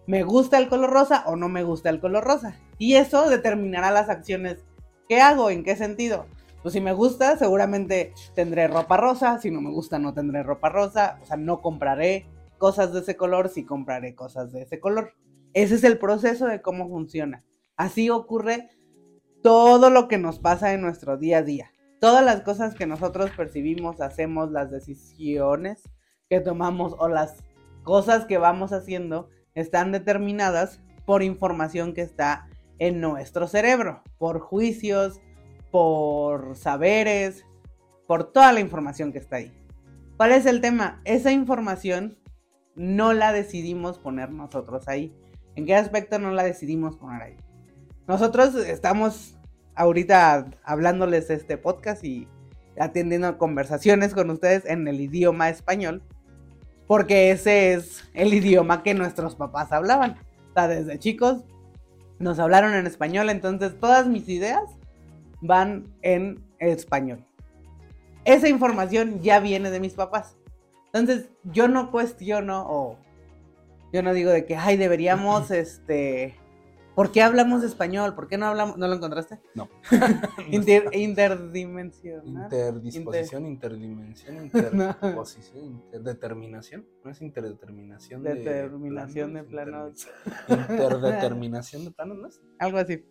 me 0.07 0.23
gusta 0.23 0.59
el 0.59 0.69
color 0.69 0.91
rosa 0.91 1.25
o 1.27 1.35
no 1.35 1.49
me 1.49 1.65
gusta 1.65 1.89
el 1.89 1.99
color 1.99 2.23
rosa. 2.23 2.55
Y 2.79 2.95
eso 2.95 3.29
determinará 3.29 3.91
las 3.91 4.09
acciones 4.09 4.59
que 5.09 5.21
hago, 5.21 5.51
en 5.51 5.65
qué 5.65 5.75
sentido. 5.75 6.27
Pues 6.63 6.75
si 6.75 6.81
me 6.81 6.93
gusta, 6.93 7.39
seguramente 7.39 8.13
tendré 8.35 8.69
ropa 8.69 8.99
rosa, 8.99 9.39
si 9.39 9.51
no 9.51 9.63
me 9.63 9.71
gusta, 9.71 9.99
no 9.99 10.13
tendré 10.13 10.43
ropa 10.43 10.69
rosa, 10.69 11.19
o 11.23 11.27
sea, 11.27 11.39
no 11.39 11.63
compraré 11.63 12.27
cosas 12.59 12.93
de 12.93 13.01
ese 13.01 13.17
color, 13.17 13.49
si 13.49 13.65
compraré 13.65 14.15
cosas 14.15 14.53
de 14.53 14.63
ese 14.63 14.79
color. 14.79 15.15
Ese 15.55 15.77
es 15.77 15.85
el 15.85 15.99
proceso 15.99 16.47
de 16.47 16.61
cómo 16.61 16.89
funciona. 16.89 17.45
Así 17.77 18.11
ocurre 18.11 18.69
todo 19.43 19.89
lo 19.89 20.07
que 20.07 20.19
nos 20.19 20.39
pasa 20.39 20.75
en 20.75 20.83
nuestro 20.83 21.17
día 21.17 21.39
a 21.39 21.43
día 21.43 21.73
todas 22.01 22.25
las 22.25 22.41
cosas 22.41 22.75
que 22.75 22.87
nosotros 22.87 23.31
percibimos, 23.37 24.01
hacemos, 24.01 24.51
las 24.51 24.71
decisiones 24.71 25.83
que 26.29 26.41
tomamos 26.41 26.97
o 26.99 27.09
las 27.09 27.45
cosas 27.85 28.25
que 28.25 28.39
vamos 28.39 28.73
haciendo 28.73 29.29
están 29.55 29.93
determinadas 29.93 30.81
por 31.05 31.23
información 31.23 31.93
que 31.93 32.03
está 32.03 32.49
en 32.79 33.01
nuestro 33.01 33.47
cerebro, 33.47 34.03
por 34.19 34.41
juicios, 34.41 35.21
por 35.71 36.57
saberes, 36.57 37.45
por 38.07 38.33
toda 38.33 38.53
la 38.53 38.61
información 38.61 39.13
que 39.13 39.19
está 39.19 39.37
ahí. 39.37 39.53
¿Cuál 40.17 40.33
es 40.33 40.47
el 40.47 40.61
tema? 40.61 41.01
Esa 41.05 41.33
información 41.33 42.19
no 42.75 43.13
la 43.13 43.33
decidimos 43.33 43.99
poner 43.99 44.31
nosotros 44.31 44.89
ahí. 44.89 45.15
¿En 45.55 45.67
qué 45.67 45.75
aspecto 45.75 46.19
no 46.19 46.31
la 46.31 46.43
decidimos 46.43 46.97
poner 46.97 47.23
ahí? 47.23 47.37
Nosotros 48.07 48.55
estamos 48.55 49.40
ahorita 49.81 50.51
hablándoles 50.63 51.31
este 51.31 51.57
podcast 51.57 52.05
y 52.05 52.29
atendiendo 52.79 53.39
conversaciones 53.39 54.13
con 54.13 54.29
ustedes 54.29 54.67
en 54.67 54.87
el 54.87 55.01
idioma 55.01 55.49
español, 55.49 56.03
porque 56.87 57.31
ese 57.31 57.73
es 57.73 58.05
el 58.13 58.35
idioma 58.35 58.83
que 58.83 58.93
nuestros 58.93 59.37
papás 59.37 59.73
hablaban. 59.73 60.19
O 60.51 60.53
sea, 60.53 60.69
desde 60.69 60.99
chicos 60.99 61.45
nos 62.19 62.39
hablaron 62.39 62.75
en 62.75 62.87
español, 62.87 63.31
entonces 63.31 63.81
todas 63.81 64.07
mis 64.07 64.29
ideas 64.29 64.65
van 65.41 65.87
en 66.03 66.45
español. 66.59 67.25
Esa 68.27 68.51
información 68.51 69.23
ya 69.23 69.41
viene 69.41 69.71
de 69.71 69.81
mis 69.81 69.95
papás. 69.95 70.37
Entonces, 70.93 71.31
yo 71.45 71.69
no 71.69 71.91
cuestiono 71.91 72.67
o 72.69 72.99
yo 73.95 74.03
no 74.03 74.13
digo 74.13 74.31
de 74.31 74.45
que, 74.45 74.57
ay, 74.57 74.77
deberíamos, 74.77 75.51
este, 75.51 76.35
¿Por 77.01 77.13
qué 77.13 77.23
hablamos 77.23 77.65
español? 77.65 78.15
¿Por 78.15 78.29
qué 78.29 78.37
no 78.37 78.45
hablamos? 78.45 78.77
¿No 78.77 78.87
lo 78.87 78.95
encontraste? 78.95 79.41
No. 79.55 79.71
interdimensional. 80.93 82.45
Interdisposición, 82.45 83.47
interdimensión, 83.47 84.37
interposición, 84.45 85.65
interdeterminación. 85.65 86.87
¿No 87.03 87.11
es 87.11 87.23
interdeterminación 87.23 88.23
de 88.23 88.35
Determinación 88.35 89.33
de 89.33 89.45
planos? 89.45 90.09
Interdeterminación 90.49 91.87
de 91.87 91.91
planos, 91.91 92.19
¿no 92.19 92.29
es? 92.29 92.43
Algo 92.59 92.77
así. 92.77 93.03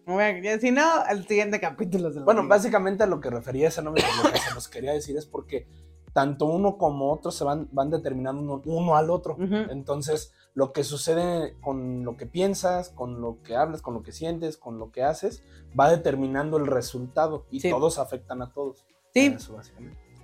Si 0.62 0.69
no, 0.69 1.03
el 1.10 1.25
siguiente 1.25 1.60
capítulo 1.60 2.12
se 2.13 2.19
lo 2.19 2.25
Bueno, 2.25 2.48
básicamente 2.48 3.05
a 3.05 3.08
lo 3.08 3.19
que 3.19 3.31
refería 3.31 3.69
ese 3.69 3.81
nombre, 3.81 4.03
lo 4.24 4.31
que 4.31 4.38
se 4.38 4.53
nos 4.53 4.67
quería 4.67 4.93
decir 4.93 5.17
es 5.17 5.25
porque 5.25 5.67
tanto 6.13 6.46
uno 6.46 6.77
como 6.77 7.12
otro 7.12 7.31
se 7.31 7.43
van, 7.43 7.67
van 7.72 7.89
determinando 7.89 8.62
uno, 8.65 8.96
al 8.96 9.10
otro. 9.10 9.36
Entonces, 9.39 10.31
lo 10.53 10.74
que 10.74 10.84
sucede 10.84 11.56
con 11.62 12.03
lo 12.03 12.18
que 12.18 12.25
piensas, 12.25 12.89
con 12.89 13.22
lo 13.22 13.41
que 13.44 13.56
hablas, 13.56 13.82
con 13.82 13.94
lo 13.94 14.03
que 14.03 14.12
sientes, 14.12 14.58
con 14.58 14.79
lo 14.79 14.91
que 14.91 15.03
haces, 15.03 15.44
va 15.79 15.89
determinando 15.89 16.58
el 16.58 16.68
resultado 16.68 17.46
y 17.50 17.62
todos 17.70 18.00
afectan 18.00 18.41
a 18.41 18.51
todos. 18.51 18.86
Sí. 19.13 19.36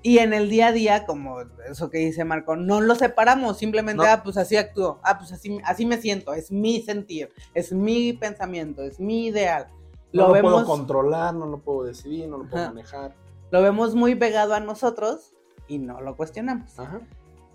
Y 0.01 0.20
en 0.20 0.34
el 0.34 0.50
día 0.50 0.67
a 0.67 0.72
día, 0.72 1.05
como 1.08 1.41
eso 1.67 1.89
que 1.89 1.98
dice 1.98 2.24
Marco, 2.25 2.55
no 2.55 2.79
lo 2.79 2.94
separamos, 2.94 3.58
simplemente, 3.58 4.05
ah, 4.05 4.22
pues 4.24 4.38
así 4.38 4.55
actúo, 4.55 5.00
ah, 5.03 5.17
pues 5.17 5.32
así, 5.32 5.60
así 5.63 5.86
me 5.88 5.98
siento, 6.00 6.34
es 6.34 6.51
mi 6.51 6.82
sentir, 6.82 7.32
es 7.55 7.74
mi 7.74 8.13
pensamiento, 8.13 8.84
es 8.84 9.00
mi 9.00 9.25
ideal. 9.25 9.67
No 10.13 10.27
lo, 10.27 10.41
puedo 10.41 10.65
controlar, 10.65 11.34
no 11.34 11.48
lo 11.48 11.58
puedo 11.58 11.84
decidir, 11.86 12.27
no 12.29 12.38
lo 12.38 12.48
puedo 12.48 12.67
manejar. 12.67 13.15
Lo 13.50 13.63
vemos 13.63 13.96
muy 13.96 14.13
pegado 14.13 14.53
a 14.53 14.60
nosotros 14.60 15.34
y 15.67 15.79
no 15.79 16.00
lo 16.01 16.15
cuestionamos. 16.15 16.77
Ajá. 16.77 17.01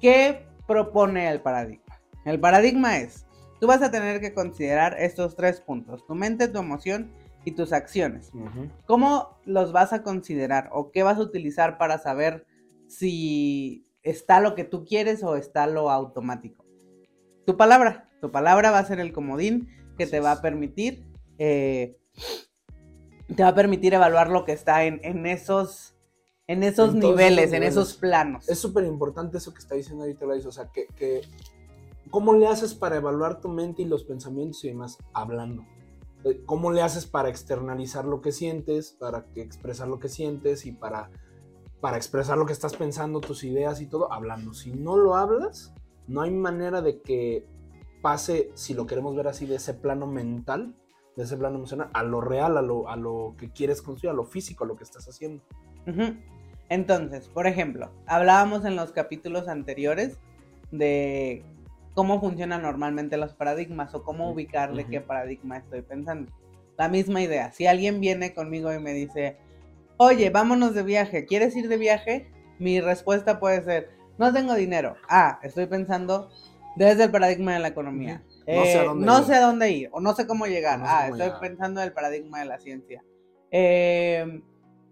¿Qué 0.00 0.46
propone 0.66 1.30
el 1.30 1.40
paradigma? 1.40 1.89
El 2.30 2.38
paradigma 2.38 2.99
es, 2.99 3.26
tú 3.60 3.66
vas 3.66 3.82
a 3.82 3.90
tener 3.90 4.20
que 4.20 4.32
considerar 4.32 4.96
estos 4.99 5.34
tres 5.34 5.60
puntos, 5.60 6.06
tu 6.06 6.14
mente, 6.14 6.46
tu 6.49 6.58
emoción 6.58 7.10
y 7.44 7.52
tus 7.52 7.72
acciones. 7.72 8.30
¿Cómo 8.87 9.38
los 9.44 9.72
vas 9.72 9.92
a 9.92 10.02
considerar 10.02 10.68
o 10.72 10.92
qué 10.92 11.02
vas 11.02 11.18
a 11.18 11.22
utilizar 11.22 11.76
para 11.76 11.99
saber 11.99 12.46
si 12.87 13.84
está 14.02 14.40
lo 14.40 14.54
que 14.54 14.64
tú 14.64 14.84
quieres 14.84 15.22
o 15.25 15.37
está 15.37 15.66
lo 15.66 15.90
automático? 15.90 16.64
Tu 17.46 17.56
palabra, 17.56 18.08
tu 18.20 18.30
palabra 18.30 18.70
va 18.70 18.78
a 18.78 18.84
ser 18.84 19.00
el 19.00 19.12
comodín 19.12 19.68
que 19.99 20.06
te 20.06 20.20
va 20.20 20.32
a 20.32 20.42
permitir, 20.42 21.04
eh, 21.38 21.96
te 23.34 23.42
va 23.42 23.49
a 23.49 23.54
permitir 23.54 23.94
evaluar 23.94 24.30
lo 24.30 24.44
que 24.44 24.52
está 24.52 24.84
en, 24.84 25.26
esos 25.26 25.96
en 26.46 26.62
esos 26.62 26.94
niveles, 26.94 27.52
en 27.52 27.62
esos 27.62 27.94
planos. 27.94 28.49
Es 28.49 28.58
súper 28.58 28.84
importante 28.84 29.38
eso 29.38 29.52
que 29.52 29.60
está 29.60 29.75
diciendo 29.75 30.04
ahorita, 30.04 30.26
o 30.26 30.52
sea, 30.52 30.70
que, 30.72 30.87
que 30.96 31.22
¿Cómo 32.10 32.34
le 32.34 32.46
haces 32.46 32.74
para 32.74 32.96
evaluar 32.96 33.40
tu 33.40 33.48
mente 33.48 33.82
y 33.82 33.84
los 33.84 34.04
pensamientos 34.04 34.64
y 34.64 34.68
demás? 34.68 34.98
Hablando. 35.12 35.64
Eh, 36.24 36.42
¿Cómo 36.44 36.72
le 36.72 36.82
haces 36.82 37.06
para 37.06 37.28
externalizar 37.28 38.04
lo 38.04 38.20
que 38.20 38.32
sientes, 38.32 38.96
para 38.98 39.26
expresar 39.36 39.88
lo 39.88 39.98
que 39.98 40.08
sientes 40.08 40.66
y 40.66 40.72
para, 40.72 41.10
para 41.80 41.96
expresar 41.96 42.36
lo 42.36 42.46
que 42.46 42.52
estás 42.52 42.76
pensando, 42.76 43.20
tus 43.20 43.44
ideas 43.44 43.80
y 43.80 43.86
todo? 43.86 44.12
Hablando. 44.12 44.52
Si 44.54 44.72
no 44.72 44.96
lo 44.96 45.14
hablas, 45.14 45.72
no 46.08 46.22
hay 46.22 46.32
manera 46.32 46.82
de 46.82 47.00
que 47.00 47.46
pase, 48.02 48.50
si 48.54 48.74
lo 48.74 48.86
queremos 48.86 49.14
ver 49.14 49.28
así, 49.28 49.46
de 49.46 49.56
ese 49.56 49.74
plano 49.74 50.06
mental, 50.06 50.74
de 51.16 51.22
ese 51.22 51.36
plano 51.36 51.56
emocional, 51.56 51.90
a 51.92 52.02
lo 52.02 52.20
real, 52.20 52.56
a 52.56 52.62
lo, 52.62 52.88
a 52.88 52.96
lo 52.96 53.34
que 53.38 53.50
quieres 53.50 53.82
construir, 53.82 54.10
a 54.10 54.14
lo 54.14 54.24
físico, 54.24 54.64
a 54.64 54.66
lo 54.66 54.76
que 54.76 54.84
estás 54.84 55.08
haciendo. 55.08 55.42
Entonces, 56.68 57.28
por 57.28 57.46
ejemplo, 57.46 57.90
hablábamos 58.06 58.64
en 58.64 58.76
los 58.76 58.92
capítulos 58.92 59.48
anteriores 59.48 60.18
de 60.70 61.44
cómo 62.00 62.19
funcionan 62.19 62.62
normalmente 62.62 63.19
los 63.19 63.35
paradigmas 63.35 63.95
o 63.95 64.02
cómo 64.02 64.30
ubicarle 64.30 64.87
qué 64.87 65.02
paradigma 65.02 65.59
estoy 65.59 65.83
pensando. 65.83 66.33
La 66.78 66.88
misma 66.88 67.21
idea, 67.21 67.52
si 67.52 67.66
alguien 67.66 68.00
viene 68.00 68.33
conmigo 68.33 68.73
y 68.73 68.78
me 68.78 68.95
dice, 68.95 69.37
oye, 69.99 70.30
vámonos 70.30 70.73
de 70.73 70.83
viaje, 70.83 71.26
¿quieres 71.26 71.54
ir 71.57 71.69
de 71.69 71.76
viaje? 71.76 72.33
Mi 72.59 72.80
respuesta 72.80 73.38
puede 73.38 73.62
ser, 73.64 73.90
no 74.16 74.33
tengo 74.33 74.54
dinero. 74.54 74.97
Ah, 75.11 75.40
estoy 75.42 75.66
pensando 75.66 76.30
desde 76.75 77.04
el 77.04 77.11
paradigma 77.11 77.52
de 77.52 77.61
la 77.61 77.69
economía. 77.69 78.25
no, 78.47 78.64
sé, 79.23 79.35
a 79.35 79.42
dónde 79.42 79.71
ir 79.71 79.90
o 79.92 80.00
no 80.00 80.14
sé 80.14 80.26
cómo 80.26 80.47
llegar. 80.47 80.80
ah, 80.83 81.09
estoy 81.09 81.33
pensando 81.38 81.83
en 81.83 81.88
el 81.88 81.92
paradigma 81.92 82.38
de 82.38 82.47
la 82.47 82.59
ciencia. 82.61 83.04
Eh, 83.50 84.42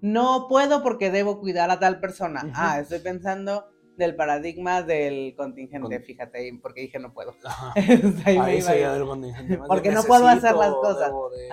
no 0.02 0.46
puedo 0.46 0.82
porque 0.82 1.10
debo 1.10 1.40
cuidar 1.40 1.70
a 1.70 1.78
tal 1.78 2.00
persona. 2.00 2.52
Ah, 2.54 2.80
estoy 2.80 2.98
pensando 2.98 3.64
del 3.98 4.16
paradigma 4.16 4.82
del 4.82 5.34
contingente, 5.36 6.00
fíjate, 6.00 6.58
porque 6.62 6.82
dije 6.82 6.98
no 6.98 7.12
puedo. 7.12 7.34
Ahí, 8.24 8.62
del 8.62 9.04
contingente. 9.04 9.58
porque 9.66 9.90
no 9.90 10.02
puedo 10.04 10.26
hacer 10.26 10.54
las 10.54 10.72
cosas. 10.72 11.08
Debo 11.08 11.30
de, 11.30 11.48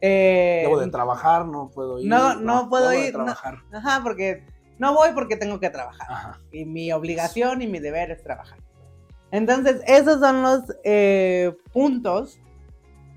eh, 0.00 0.62
debo 0.64 0.78
de 0.78 0.88
trabajar, 0.88 1.46
no 1.46 1.70
puedo 1.70 1.98
ir. 1.98 2.08
No, 2.08 2.36
no, 2.36 2.68
puedo 2.68 2.92
ir. 2.92 3.12
trabajar. 3.12 3.58
ajá, 3.72 4.00
porque 4.02 4.44
no 4.78 4.94
voy 4.94 5.10
porque 5.14 5.36
tengo 5.36 5.58
que 5.58 5.70
trabajar. 5.70 6.36
Y 6.52 6.64
mi 6.64 6.92
obligación 6.92 7.62
y 7.62 7.66
mi 7.66 7.80
deber 7.80 8.10
es 8.10 8.22
trabajar. 8.22 8.58
Entonces, 9.30 9.80
esos 9.86 10.20
son 10.20 10.42
los 10.42 10.60
eh, 10.84 11.56
puntos 11.72 12.38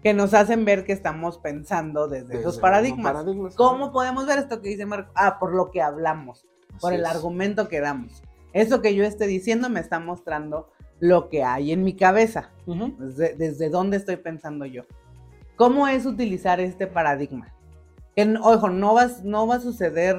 que 0.01 0.13
nos 0.13 0.33
hacen 0.33 0.63
ver 0.63 0.85
que 0.85 0.93
estamos 0.93 1.39
pensando 1.39 2.07
desde, 2.07 2.39
esos 2.39 2.59
paradigmas. 2.59 3.25
¿Cómo 3.55 3.91
podemos 3.91 4.27
ver 4.27 4.39
esto 4.39 4.61
que 4.61 4.69
dice 4.69 4.85
Marco? 4.85 5.11
Ah, 5.15 5.39
por 5.39 5.53
lo 5.53 5.71
que 5.71 5.81
hablamos, 5.81 6.45
por 6.79 6.93
el 6.93 7.05
argumento 7.05 7.67
que 7.67 7.81
damos. 7.81 8.21
Eso 8.55 8.81
que 8.81 8.95
yo 8.95 9.03
esté 9.03 9.27
diciendo 9.27 9.69
me 9.69 9.81
está 9.81 9.99
mostrando 9.99 10.71
lo 11.01 11.27
que 11.27 11.43
hay 11.43 11.73
en 11.73 11.83
mi 11.83 11.93
cabeza, 11.93 12.51
desde, 12.65 13.69
dónde 13.69 13.97
estoy 13.97 14.15
pensando 14.15 14.65
yo. 14.65 14.83
¿Cómo 15.57 15.89
es 15.89 16.05
utilizar 16.05 16.61
este 16.61 16.87
paradigma? 16.87 17.53
ojo, 18.41 18.69
no 18.69 18.93
va, 18.93 19.09
no 19.25 19.45
va 19.45 19.55
a 19.55 19.59
suceder 19.59 20.15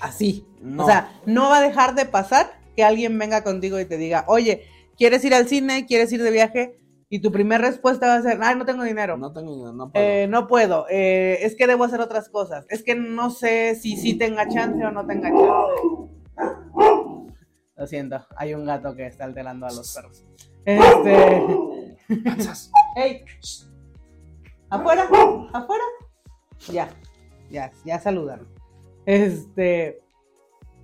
así. 0.00 0.44
O 0.76 0.84
sea, 0.84 1.20
no 1.24 1.50
va 1.50 1.58
a 1.58 1.62
dejar 1.62 1.94
de 1.94 2.04
pasar 2.04 2.50
que 2.74 2.82
alguien 2.82 3.16
venga 3.16 3.44
contigo 3.44 3.78
y 3.78 3.84
te 3.84 3.96
diga, 3.96 4.24
oye, 4.26 4.64
¿quieres 4.96 5.24
ir 5.24 5.32
al 5.32 5.46
cine? 5.46 5.86
¿Quieres 5.86 6.12
ir 6.12 6.24
de 6.24 6.32
viaje? 6.32 6.80
Y 7.10 7.20
tu 7.20 7.30
primera 7.30 7.64
respuesta 7.64 8.08
va 8.08 8.16
a 8.16 8.22
ser, 8.22 8.40
ay, 8.42 8.56
no 8.56 8.64
tengo 8.64 8.82
dinero. 8.82 9.16
No 9.16 9.32
tengo 9.32 9.54
idea, 9.56 9.70
no 9.72 9.92
puedo. 9.92 10.04
Eh, 10.04 10.26
no 10.26 10.48
puedo, 10.48 10.86
eh, 10.90 11.38
es 11.42 11.54
que 11.54 11.68
debo 11.68 11.84
hacer 11.84 12.00
otras 12.00 12.28
cosas. 12.28 12.66
Es 12.70 12.82
que 12.82 12.96
no 12.96 13.30
sé 13.30 13.76
si 13.76 13.96
sí 13.96 14.14
tenga 14.14 14.48
chance 14.48 14.84
o 14.84 14.90
no 14.90 15.06
tenga 15.06 15.28
chance. 15.30 16.10
Lo 17.80 17.86
siento, 17.86 18.22
hay 18.36 18.52
un 18.52 18.66
gato 18.66 18.94
que 18.94 19.06
está 19.06 19.24
alterando 19.24 19.64
a 19.64 19.72
los 19.72 19.94
perros. 19.94 20.22
Este. 20.66 21.96
¡Ey! 22.94 23.24
¡Afuera! 24.68 25.08
¡Afuera! 25.54 25.84
Ya, 26.70 26.90
ya, 27.48 27.72
ya 27.86 27.98
saludaron. 27.98 28.46
Este. 29.06 30.02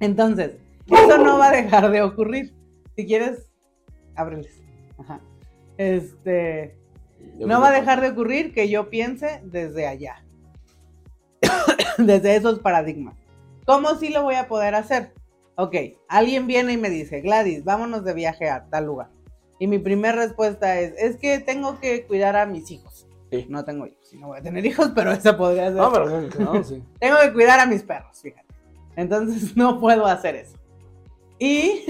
Entonces, 0.01 0.57
eso 0.87 1.19
no 1.19 1.37
va 1.37 1.49
a 1.49 1.53
dejar 1.53 1.91
de 1.91 2.01
ocurrir. 2.01 2.55
Si 2.97 3.07
quieres, 3.07 3.53
ábreles. 4.15 4.63
Ajá. 4.97 5.21
Este. 5.77 6.79
No 7.39 7.61
va 7.61 7.69
a 7.69 7.79
dejar 7.79 8.01
de 8.01 8.09
ocurrir 8.09 8.55
que 8.55 8.71
yo 8.71 8.89
piense 8.89 9.43
desde 9.45 9.87
allá. 9.87 10.25
desde 11.99 12.37
esos 12.37 12.61
paradigmas. 12.61 13.19
¿Cómo 13.67 13.97
sí 13.97 14.09
lo 14.09 14.23
voy 14.23 14.37
a 14.37 14.49
poder 14.49 14.75
hacer? 14.75 15.13
Ok, 15.57 15.75
alguien 16.09 16.47
viene 16.47 16.75
y 16.75 16.77
me 16.77 16.91
dice, 16.91 17.23
Gladys, 17.23 17.65
vámonos 17.65 18.05
de 18.05 18.13
viaje 18.13 18.51
a 18.51 18.67
tal 18.69 18.85
lugar. 18.87 19.09
Y 19.59 19.67
mi 19.67 19.79
primera 19.79 20.15
respuesta 20.15 20.79
es, 20.79 20.93
es 20.99 21.17
que 21.17 21.39
tengo 21.39 21.81
que 21.81 22.07
cuidar 22.07 22.37
a 22.37 22.45
mis 22.45 22.71
hijos. 22.71 23.07
Sí. 23.31 23.47
No 23.49 23.65
tengo 23.65 23.87
hijos, 23.87 24.13
no 24.15 24.29
voy 24.29 24.39
a 24.39 24.43
tener 24.43 24.65
hijos, 24.67 24.93
pero 24.95 25.11
esa 25.13 25.37
podría 25.37 25.65
ser. 25.67 25.77
No, 25.77 25.91
pero 25.91 26.21
no, 26.39 26.63
sí. 26.63 26.83
Tengo 27.01 27.17
que 27.23 27.33
cuidar 27.33 27.59
a 27.59 27.67
mis 27.67 27.83
perros, 27.83 28.21
fíjate. 28.21 28.47
Entonces 28.97 29.57
no 29.57 29.81
puedo 29.81 30.07
hacer 30.07 30.37
eso. 30.37 30.57
Y 31.39 31.85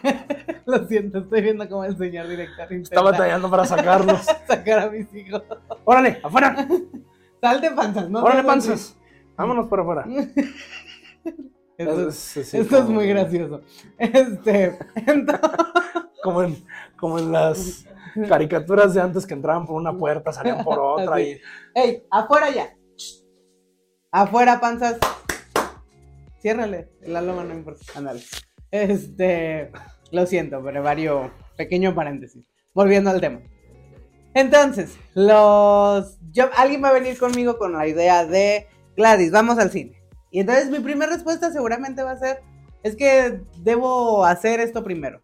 lo 0.66 0.86
siento, 0.86 1.18
estoy 1.18 1.42
viendo 1.42 1.68
como 1.68 1.84
el 1.84 1.96
señor 1.96 2.28
director 2.28 2.72
Está 2.72 3.02
batallando 3.02 3.50
para 3.50 3.64
sacarlos. 3.64 4.20
sacar 4.46 4.78
a 4.80 4.90
mis 4.90 5.12
hijos. 5.14 5.42
¡Órale, 5.84 6.20
afuera! 6.22 6.68
Salte 7.40 7.70
panzas, 7.70 8.08
¿no? 8.08 8.22
¡Órale, 8.22 8.44
panzas! 8.44 8.96
Vámonos 9.36 9.66
para 9.66 9.82
afuera. 9.82 10.06
Esto, 11.78 12.10
Sí, 12.10 12.42
sí, 12.42 12.58
esto 12.58 12.78
es 12.78 12.84
muy 12.86 13.06
gracioso. 13.06 13.62
Este, 13.98 14.76
entonces, 15.06 15.48
Como 16.22 16.42
en, 16.42 16.66
como 16.98 17.18
en 17.20 17.30
las 17.30 17.86
caricaturas 18.28 18.94
de 18.94 19.00
antes 19.00 19.24
que 19.24 19.34
entraban 19.34 19.64
por 19.64 19.76
una 19.76 19.96
puerta, 19.96 20.32
salían 20.32 20.64
por 20.64 20.78
otra 20.80 21.20
y... 21.20 21.40
¡Ey! 21.74 22.02
¡Afuera 22.10 22.50
ya! 22.50 22.76
¡Afuera, 24.10 24.58
panzas! 24.58 24.98
Ciérrale, 26.40 26.88
la 27.02 27.22
loma 27.22 27.44
no 27.44 27.54
importa. 27.54 27.84
Ándale. 27.94 28.22
Este, 28.72 29.70
lo 30.10 30.26
siento, 30.26 30.60
pero 30.64 30.82
varios 30.82 31.30
pequeño 31.56 31.94
paréntesis. 31.94 32.44
Volviendo 32.74 33.10
al 33.10 33.20
tema. 33.20 33.40
Entonces, 34.34 34.96
los. 35.14 36.18
Yo, 36.32 36.50
alguien 36.56 36.82
va 36.82 36.88
a 36.88 36.92
venir 36.92 37.18
conmigo 37.18 37.56
con 37.56 37.72
la 37.72 37.86
idea 37.86 38.24
de 38.24 38.66
Gladys, 38.96 39.30
vamos 39.30 39.58
al 39.58 39.70
cine. 39.70 39.97
Y 40.30 40.40
entonces 40.40 40.70
mi 40.70 40.80
primera 40.80 41.12
respuesta 41.12 41.50
seguramente 41.50 42.02
va 42.02 42.12
a 42.12 42.18
ser: 42.18 42.42
es 42.82 42.96
que 42.96 43.40
debo 43.58 44.24
hacer 44.24 44.60
esto 44.60 44.84
primero. 44.84 45.20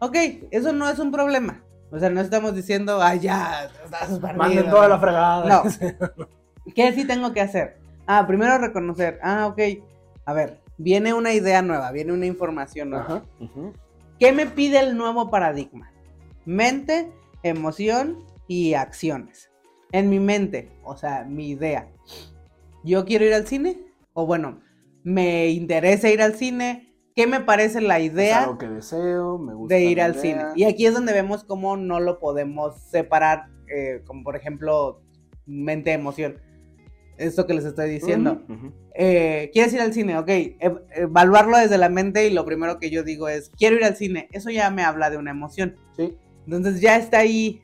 Ok, 0.00 0.16
eso 0.50 0.72
no 0.72 0.88
es 0.88 0.98
un 0.98 1.12
problema. 1.12 1.62
O 1.90 1.98
sea, 1.98 2.08
no 2.10 2.20
estamos 2.20 2.54
diciendo, 2.54 3.00
ay, 3.02 3.20
ya, 3.20 3.70
estás 3.84 4.18
perdido". 4.18 4.36
Manden 4.38 4.70
toda 4.70 4.88
la 4.88 4.98
fregada. 4.98 5.62
No. 6.16 6.26
¿Qué 6.74 6.92
sí 6.92 7.06
tengo 7.06 7.32
que 7.32 7.40
hacer? 7.40 7.78
Ah, 8.06 8.26
primero 8.26 8.56
reconocer. 8.58 9.18
Ah, 9.22 9.46
ok. 9.46 9.60
A 10.24 10.32
ver, 10.32 10.60
viene 10.78 11.12
una 11.14 11.32
idea 11.32 11.62
nueva, 11.62 11.90
viene 11.92 12.12
una 12.12 12.26
información 12.26 12.90
nueva. 12.90 13.04
Ajá. 13.04 13.22
ujú. 13.40 13.72
¿Qué 14.18 14.32
me 14.32 14.46
pide 14.46 14.78
el 14.78 14.96
nuevo 14.96 15.30
paradigma? 15.30 15.90
Mente, 16.44 17.12
emoción 17.42 18.24
y 18.46 18.74
acciones. 18.74 19.50
En 19.90 20.08
mi 20.08 20.20
mente, 20.20 20.70
o 20.84 20.96
sea, 20.96 21.24
mi 21.24 21.50
idea. 21.50 21.88
¿Yo 22.84 23.04
quiero 23.04 23.24
ir 23.24 23.34
al 23.34 23.46
cine? 23.46 23.78
O 24.14 24.26
bueno, 24.26 24.60
me 25.04 25.48
interesa 25.50 26.10
ir 26.10 26.22
al 26.22 26.34
cine. 26.34 26.88
¿Qué 27.14 27.26
me 27.26 27.40
parece 27.40 27.80
la 27.82 27.98
Es 27.98 28.12
idea? 28.12 28.42
algo 28.44 28.56
que 28.58 28.68
deseo, 28.68 29.38
me 29.38 29.54
gusta. 29.54 29.74
de 29.74 29.84
ir 29.84 30.00
al 30.00 30.12
idea. 30.12 30.22
cine. 30.22 30.42
Y 30.56 30.64
aquí 30.64 30.86
es 30.86 30.94
donde 30.94 31.12
vemos 31.12 31.44
cómo 31.44 31.76
no 31.76 32.00
lo 32.00 32.18
podemos 32.18 32.80
separar, 32.90 33.48
eh, 33.68 34.02
como 34.06 34.22
por 34.24 34.34
ejemplo, 34.36 35.02
mente-emoción. 35.46 36.36
Esto 37.18 37.46
que 37.46 37.54
les 37.54 37.64
estoy 37.66 37.90
diciendo. 37.90 38.42
Eh, 38.94 39.50
¿Quieres 39.52 39.72
ir 39.74 39.80
al 39.80 39.92
cine? 39.92 40.18
Ok, 40.18 40.28
ev- 40.28 40.82
evaluarlo 40.94 41.58
desde 41.58 41.78
la 41.78 41.88
mente 41.88 42.26
y 42.26 42.30
lo 42.32 42.44
primero 42.44 42.78
que 42.78 42.90
yo 42.90 43.02
digo 43.02 43.28
es, 43.28 43.50
quiero 43.50 43.76
ir 43.76 43.84
al 43.84 43.96
cine. 43.96 44.28
Eso 44.32 44.50
ya 44.50 44.70
me 44.70 44.82
habla 44.82 45.10
de 45.10 45.18
una 45.18 45.30
emoción. 45.30 45.76
Sí. 45.96 46.16
Entonces 46.46 46.80
ya 46.80 46.96
está 46.96 47.18
ahí 47.18 47.60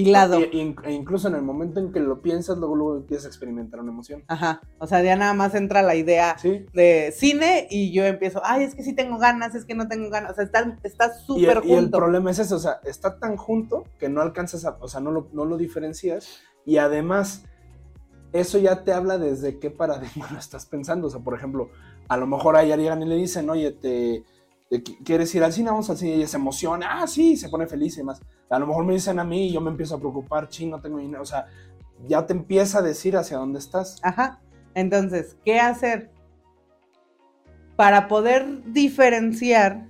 hilado. 0.00 0.40
Y- 0.40 0.74
e 0.84 0.92
incluso 0.92 1.28
en 1.28 1.34
el 1.34 1.42
momento 1.42 1.80
en 1.80 1.92
que 1.92 2.00
lo 2.00 2.22
piensas, 2.22 2.56
luego, 2.58 2.76
luego 2.76 2.96
empiezas 2.98 3.26
a 3.26 3.28
experimentar 3.28 3.80
una 3.80 3.90
emoción. 3.92 4.22
Ajá. 4.28 4.60
O 4.78 4.86
sea, 4.86 5.02
ya 5.02 5.16
nada 5.16 5.34
más 5.34 5.54
entra 5.54 5.82
la 5.82 5.94
idea 5.96 6.36
Sí. 6.38 6.66
de 6.72 7.12
cine 7.16 7.66
y 7.70 7.92
yo 7.92 8.04
empiezo, 8.04 8.40
ay, 8.44 8.62
es 8.64 8.74
que 8.74 8.82
sí 8.84 8.94
tengo 8.94 9.18
ganas, 9.18 9.54
es 9.54 9.64
que 9.64 9.74
no 9.74 9.88
tengo 9.88 10.08
ganas. 10.10 10.32
O 10.32 10.34
sea, 10.36 10.44
está 10.84 11.12
súper 11.14 11.58
el, 11.58 11.64
y 11.66 11.72
el 11.72 11.80
junto. 11.82 11.98
problema 11.98 12.30
es 12.30 12.38
eso, 12.38 12.56
o 12.56 12.60
sea, 12.60 12.80
está 12.84 13.18
tan 13.18 13.36
junto 13.36 13.84
que 13.98 14.08
no 14.08 14.20
alcanzas 14.22 14.64
a, 14.64 14.76
o 14.80 14.88
sea, 14.88 15.00
no 15.00 15.10
lo, 15.10 15.28
no 15.32 15.44
lo 15.44 15.56
diferencias 15.56 16.40
y 16.64 16.76
además 16.78 17.44
eso 18.32 18.58
ya 18.58 18.84
te 18.84 18.92
habla 18.92 19.16
desde 19.18 19.58
qué 19.58 19.70
paradigma 19.70 20.28
lo 20.32 20.38
estás 20.38 20.66
pensando, 20.66 21.08
o 21.08 21.10
sea, 21.10 21.20
por 21.20 21.34
ejemplo, 21.34 21.70
a 22.08 22.16
lo 22.16 22.26
mejor 22.26 22.56
a 22.56 22.62
ella 22.62 22.76
llegan 22.76 23.02
y 23.02 23.06
le 23.06 23.16
dicen, 23.16 23.48
oye, 23.50 23.72
te, 23.72 24.22
¿quieres 25.04 25.34
ir 25.34 25.42
al 25.42 25.52
cine? 25.52 25.70
Vamos 25.70 25.88
al 25.90 25.96
cine 25.96 26.12
y 26.12 26.14
ella 26.14 26.28
se 26.28 26.36
emociona, 26.36 27.02
ah, 27.02 27.06
sí, 27.06 27.36
se 27.36 27.48
pone 27.48 27.66
feliz 27.66 27.94
y 27.94 27.98
demás. 27.98 28.20
A 28.50 28.58
lo 28.58 28.66
mejor 28.66 28.84
me 28.84 28.94
dicen 28.94 29.18
a 29.18 29.24
mí 29.24 29.48
y 29.48 29.52
yo 29.52 29.60
me 29.60 29.70
empiezo 29.70 29.96
a 29.96 29.98
preocupar, 29.98 30.48
ching, 30.48 30.70
no 30.70 30.80
tengo 30.80 30.98
dinero, 30.98 31.22
o 31.22 31.26
sea, 31.26 31.46
ya 32.06 32.26
te 32.26 32.32
empieza 32.32 32.78
a 32.78 32.82
decir 32.82 33.16
hacia 33.16 33.38
dónde 33.38 33.58
estás. 33.58 33.98
Ajá. 34.02 34.40
Entonces, 34.74 35.36
¿qué 35.44 35.58
hacer? 35.58 36.10
Para 37.76 38.08
poder 38.08 38.64
diferenciar 38.72 39.86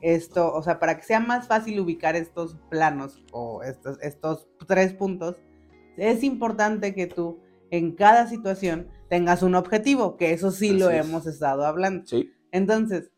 esto, 0.00 0.52
o 0.52 0.62
sea, 0.62 0.78
para 0.78 0.96
que 0.96 1.02
sea 1.02 1.18
más 1.18 1.48
fácil 1.48 1.80
ubicar 1.80 2.14
estos 2.14 2.56
planos 2.70 3.24
o 3.32 3.62
estos, 3.64 3.98
estos 4.00 4.48
tres 4.66 4.92
puntos, 4.94 5.36
es 5.96 6.22
importante 6.22 6.94
que 6.94 7.06
tú 7.06 7.40
en 7.70 7.92
cada 7.92 8.26
situación 8.28 8.88
tengas 9.08 9.42
un 9.42 9.54
objetivo, 9.56 10.16
que 10.16 10.32
eso 10.32 10.50
sí 10.50 10.72
lo 10.72 10.90
es. 10.90 11.04
hemos 11.04 11.26
estado 11.26 11.66
hablando. 11.66 12.06
Sí. 12.06 12.30
Entonces, 12.52 13.10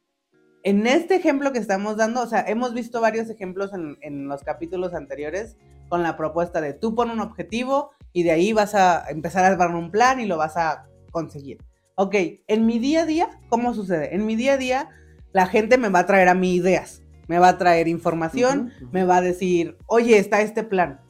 en 0.64 0.87
este 0.87 1.14
ejemplo 1.14 1.53
que 1.53 1.59
estamos 1.59 1.98
dando, 1.98 2.22
o 2.22 2.27
sea, 2.27 2.40
hemos 2.48 2.72
visto 2.72 3.00
varios 3.00 3.29
ejemplos 3.29 3.74
en, 3.74 3.98
en 4.00 4.29
los 4.29 4.42
capítulos 4.42 4.94
anteriores 4.94 5.57
con 5.90 6.03
la 6.03 6.16
propuesta 6.16 6.62
de 6.62 6.72
tú 6.72 6.94
pon 6.94 7.11
un 7.11 7.20
objetivo 7.20 7.90
y 8.14 8.22
de 8.22 8.31
ahí 8.31 8.55
vas 8.55 8.74
a 8.74 9.05
empezar 9.11 9.44
a 9.44 9.48
armar 9.48 9.74
un 9.77 9.90
plan 9.90 10.20
y 10.20 10.27
lo 10.27 10.38
vas 10.38 10.57
a 10.57 10.87
conseguir. 11.11 11.59
Ok, 11.96 12.14
en 12.46 12.64
mi 12.64 12.79
día 12.79 13.03
a 13.03 13.07
día, 13.07 13.29
¿cómo 13.50 13.74
sucede? 13.74 14.14
En 14.14 14.24
mi 14.24 14.37
día 14.37 14.55
a 14.55 14.57
día, 14.57 14.88
la 15.33 15.46
gente 15.46 15.77
me 15.77 15.90
va 15.90 16.00
a 16.00 16.07
traer 16.07 16.29
a 16.29 16.35
mí 16.35 16.55
ideas, 16.55 17.03
me 17.29 17.38
va 17.38 17.48
a 17.48 17.59
traer 17.59 17.87
información, 17.87 18.72
Ujú, 18.77 18.85
ujú. 18.87 18.88
me 18.92 19.05
va 19.05 19.18
a 19.18 19.20
decir, 19.20 19.77
oye, 19.87 20.18
está 20.18 20.40
este 20.40 20.64
plan. 20.64 21.00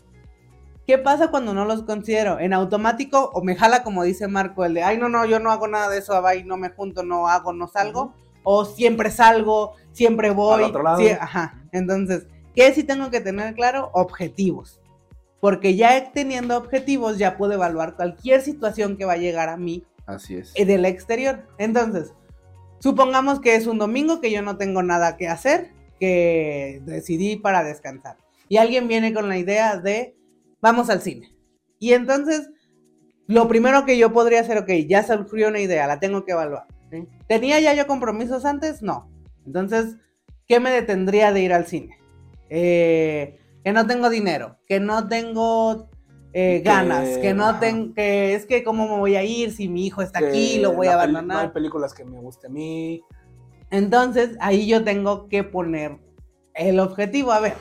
¿Qué 0.85 0.99
pasa 0.99 1.29
cuando 1.29 1.55
no 1.55 1.65
los 1.65 1.85
considero? 1.85 2.41
En 2.41 2.53
automático 2.53 3.31
o 3.33 3.43
me 3.43 3.55
jala 3.55 3.85
como 3.85 4.03
dice 4.03 4.27
Marco, 4.27 4.65
el 4.65 4.75
de, 4.75 4.83
ay, 4.83 4.99
no, 4.99 5.09
no, 5.09 5.25
yo 5.25 5.39
no 5.39 5.53
hago 5.53 5.69
nada 5.69 5.89
de 5.89 5.99
eso, 5.99 6.21
bye, 6.21 6.45
no 6.45 6.57
me 6.57 6.71
junto, 6.71 7.05
no 7.05 7.29
hago, 7.29 7.53
no 7.53 7.69
salgo. 7.69 8.15
O 8.45 8.65
siempre 8.65 9.11
salgo, 9.11 9.73
siempre 9.91 10.31
voy. 10.31 10.63
otro 10.63 10.83
lado. 10.85 10.99
sí, 10.99 11.09
ajá. 11.09 11.63
Entonces, 11.73 12.27
¿qué 12.55 12.73
sí 12.73 12.85
tengo 12.85 13.11
que 13.11 13.21
tener 13.21 13.55
claro? 13.55 13.91
Objetivos. 13.95 14.81
Porque 15.41 15.75
ya 15.75 16.13
teniendo 16.13 16.57
objetivos, 16.57 17.19
ya 17.19 17.37
puedo 17.37 17.53
evaluar 17.55 17.97
cualquier 17.97 18.41
situación 18.41 18.97
que 18.97 19.05
va 19.05 19.15
a 19.15 19.19
llegar 19.19 19.49
a 19.49 19.57
mí 19.57 19.85
Así 20.07 20.37
es. 20.37 20.53
eh, 20.55 20.65
del 20.65 20.85
exterior. 20.85 21.47
Entonces, 21.59 22.15
supongamos 22.79 23.41
que 23.41 23.55
es 23.55 23.67
un 23.67 23.79
domingo 23.79 24.21
que 24.21 24.31
yo 24.31 24.41
no 24.41 24.57
tengo 24.57 24.83
nada 24.83 25.17
que 25.17 25.29
hacer, 25.29 25.73
que 25.99 26.81
decidí 26.85 27.37
para 27.37 27.63
descansar. 27.65 28.17
Y 28.49 28.59
alguien 28.59 28.89
viene 28.89 29.13
con 29.13 29.29
la 29.29 29.37
idea 29.39 29.77
de, 29.79 30.15
vamos 30.61 30.89
al 30.91 31.01
cine. 31.03 31.35
Y 31.79 31.93
entonces, 31.93 32.51
lo 33.27 33.49
primero 33.49 33.85
que 33.85 33.99
yo 33.99 34.13
podría 34.13 34.41
hacer, 34.41 34.59
ok, 34.59 34.71
ya 34.89 35.03
surgió 35.03 35.49
una 35.49 35.61
idea, 35.61 35.87
la 35.87 36.01
tengo 36.01 36.25
que 36.25 36.33
evaluar. 36.33 36.67
¿Tenía 37.29 37.61
ya 37.61 37.75
yo 37.75 37.87
compromisos 37.87 38.45
antes? 38.45 38.83
No. 38.83 39.09
Entonces, 39.47 39.97
¿qué 40.47 40.61
me 40.61 40.71
detendría 40.71 41.33
de 41.33 41.41
ir 41.41 41.53
al 41.53 41.67
cine? 41.67 41.99
Eh, 42.51 43.39
que 43.63 43.73
no 43.73 43.87
tengo 43.87 44.11
dinero, 44.11 44.59
que 44.67 44.79
no 44.81 45.09
tengo 45.09 45.89
eh, 46.33 46.61
ganas, 46.65 47.19
que 47.19 47.33
no 47.33 47.59
tengo, 47.59 47.95
que 47.95 48.35
es 48.35 48.45
que 48.45 48.63
cómo 48.63 48.87
me 48.89 48.99
voy 48.99 49.17
a 49.17 49.25
ir 49.25 49.53
si 49.53 49.69
mi 49.69 49.87
hijo 49.87 50.03
está 50.03 50.19
aquí, 50.19 50.59
lo 50.59 50.73
voy 50.73 50.89
a 50.89 50.95
abandonar. 50.95 51.37
No 51.37 51.43
hay 51.43 51.49
películas 51.49 51.95
que 51.95 52.05
me 52.05 52.19
guste 52.21 52.49
a 52.49 52.51
mí. 52.51 53.03
Entonces, 53.71 54.37
ahí 54.41 54.67
yo 54.67 54.85
tengo 54.85 55.29
que 55.29 55.45
poner 55.45 55.99
el 56.55 56.79
objetivo. 56.79 57.33
A 57.33 57.41
ver, 57.41 57.55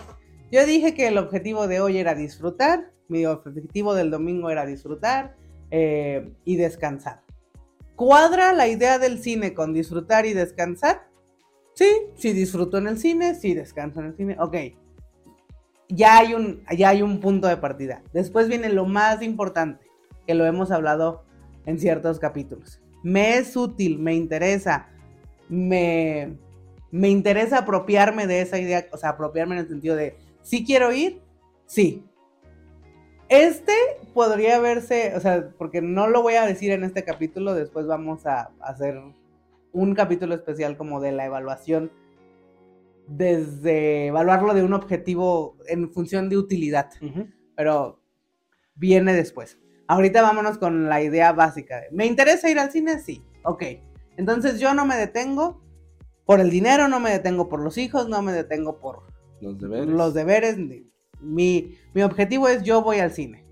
yo 0.52 0.65
dije 0.65 0.93
que 0.93 1.08
el 1.08 1.17
objetivo 1.17 1.67
de 1.67 1.80
hoy 1.80 1.97
era 1.97 2.13
disfrutar, 2.13 2.91
mi 3.08 3.26
objetivo 3.26 3.95
del 3.95 4.12
domingo 4.12 4.49
era 4.49 4.65
disfrutar 4.65 5.36
eh, 5.71 6.32
y 6.45 6.58
descansar. 6.58 7.21
¿Cuadra 7.95 8.53
la 8.53 8.67
idea 8.67 8.99
del 8.99 9.19
cine 9.19 9.53
con 9.53 9.73
disfrutar 9.73 10.25
y 10.25 10.34
descansar? 10.34 11.08
Sí, 11.75 11.89
sí 12.15 12.34
disfruto 12.34 12.77
en 12.77 12.88
el 12.88 12.97
cine, 12.97 13.36
sí 13.36 13.53
descanso 13.53 13.99
en 13.99 14.08
el 14.08 14.15
cine, 14.15 14.36
ok. 14.39 14.56
Ya 15.89 16.17
hay 16.17 16.34
un, 16.34 16.63
ya 16.75 16.89
hay 16.89 17.01
un 17.01 17.19
punto 17.19 17.47
de 17.47 17.58
partida. 17.58 18.03
Después 18.13 18.47
viene 18.47 18.69
lo 18.69 18.86
más 18.86 19.21
importante, 19.21 19.86
que 20.25 20.34
lo 20.34 20.45
hemos 20.45 20.71
hablado 20.71 21.23
en 21.65 21.79
ciertos 21.79 22.19
capítulos. 22.19 22.82
Me 23.03 23.38
es 23.38 23.56
útil, 23.56 23.99
me 23.99 24.15
interesa, 24.15 24.88
me, 25.49 26.38
me 26.91 27.10
interesa 27.10 27.60
apropiarme 27.60 28.27
de 28.27 28.41
esa 28.41 28.60
idea, 28.60 28.86
o 28.91 28.97
sea, 28.97 29.10
apropiarme 29.10 29.56
en 29.56 29.62
el 29.62 29.67
sentido 29.67 29.95
de, 29.95 30.17
si 30.41 30.65
quiero 30.65 30.93
ir, 30.93 31.21
sí. 31.65 32.06
Este 33.29 33.73
podría 34.13 34.59
verse, 34.59 35.13
o 35.15 35.19
sea, 35.19 35.49
porque 35.57 35.81
no 35.81 36.07
lo 36.07 36.21
voy 36.21 36.36
a 36.36 36.45
decir 36.45 36.71
en 36.71 36.83
este 36.83 37.03
capítulo, 37.03 37.55
después 37.55 37.88
vamos 37.88 38.25
a 38.25 38.51
hacer 38.59 39.01
un 39.71 39.95
capítulo 39.95 40.36
especial 40.36 40.77
como 40.77 41.01
de 41.01 41.12
la 41.13 41.25
evaluación, 41.25 41.91
desde 43.07 44.07
evaluarlo 44.07 44.53
de 44.53 44.63
un 44.63 44.73
objetivo 44.73 45.57
en 45.67 45.91
función 45.91 46.29
de 46.29 46.38
utilidad, 46.38 46.89
pero 47.55 47.99
viene 48.75 49.13
después. 49.13 49.59
Ahorita 49.88 50.21
vámonos 50.21 50.57
con 50.57 50.88
la 50.89 51.01
idea 51.01 51.33
básica. 51.33 51.81
¿Me 51.91 52.05
interesa 52.05 52.49
ir 52.49 52.59
al 52.59 52.71
cine? 52.71 52.99
Sí. 52.99 53.21
Ok. 53.43 53.63
Entonces 54.15 54.59
yo 54.59 54.73
no 54.73 54.86
me 54.86 54.95
detengo 54.95 55.62
por 56.25 56.39
el 56.39 56.49
dinero, 56.49 56.88
no 56.88 56.99
me 56.99 57.12
detengo 57.12 57.49
por 57.49 57.62
los 57.62 57.77
hijos, 57.77 58.07
no 58.07 58.21
me 58.21 58.31
detengo 58.31 58.79
por 58.79 59.03
Los 59.41 59.59
deberes. 59.59 59.88
los 59.88 60.13
deberes. 60.13 60.57
Mi, 61.23 61.77
mi 61.93 62.01
objetivo 62.03 62.47
es 62.47 62.63
yo 62.63 62.81
voy 62.81 62.99
al 62.99 63.12
cine. 63.12 63.43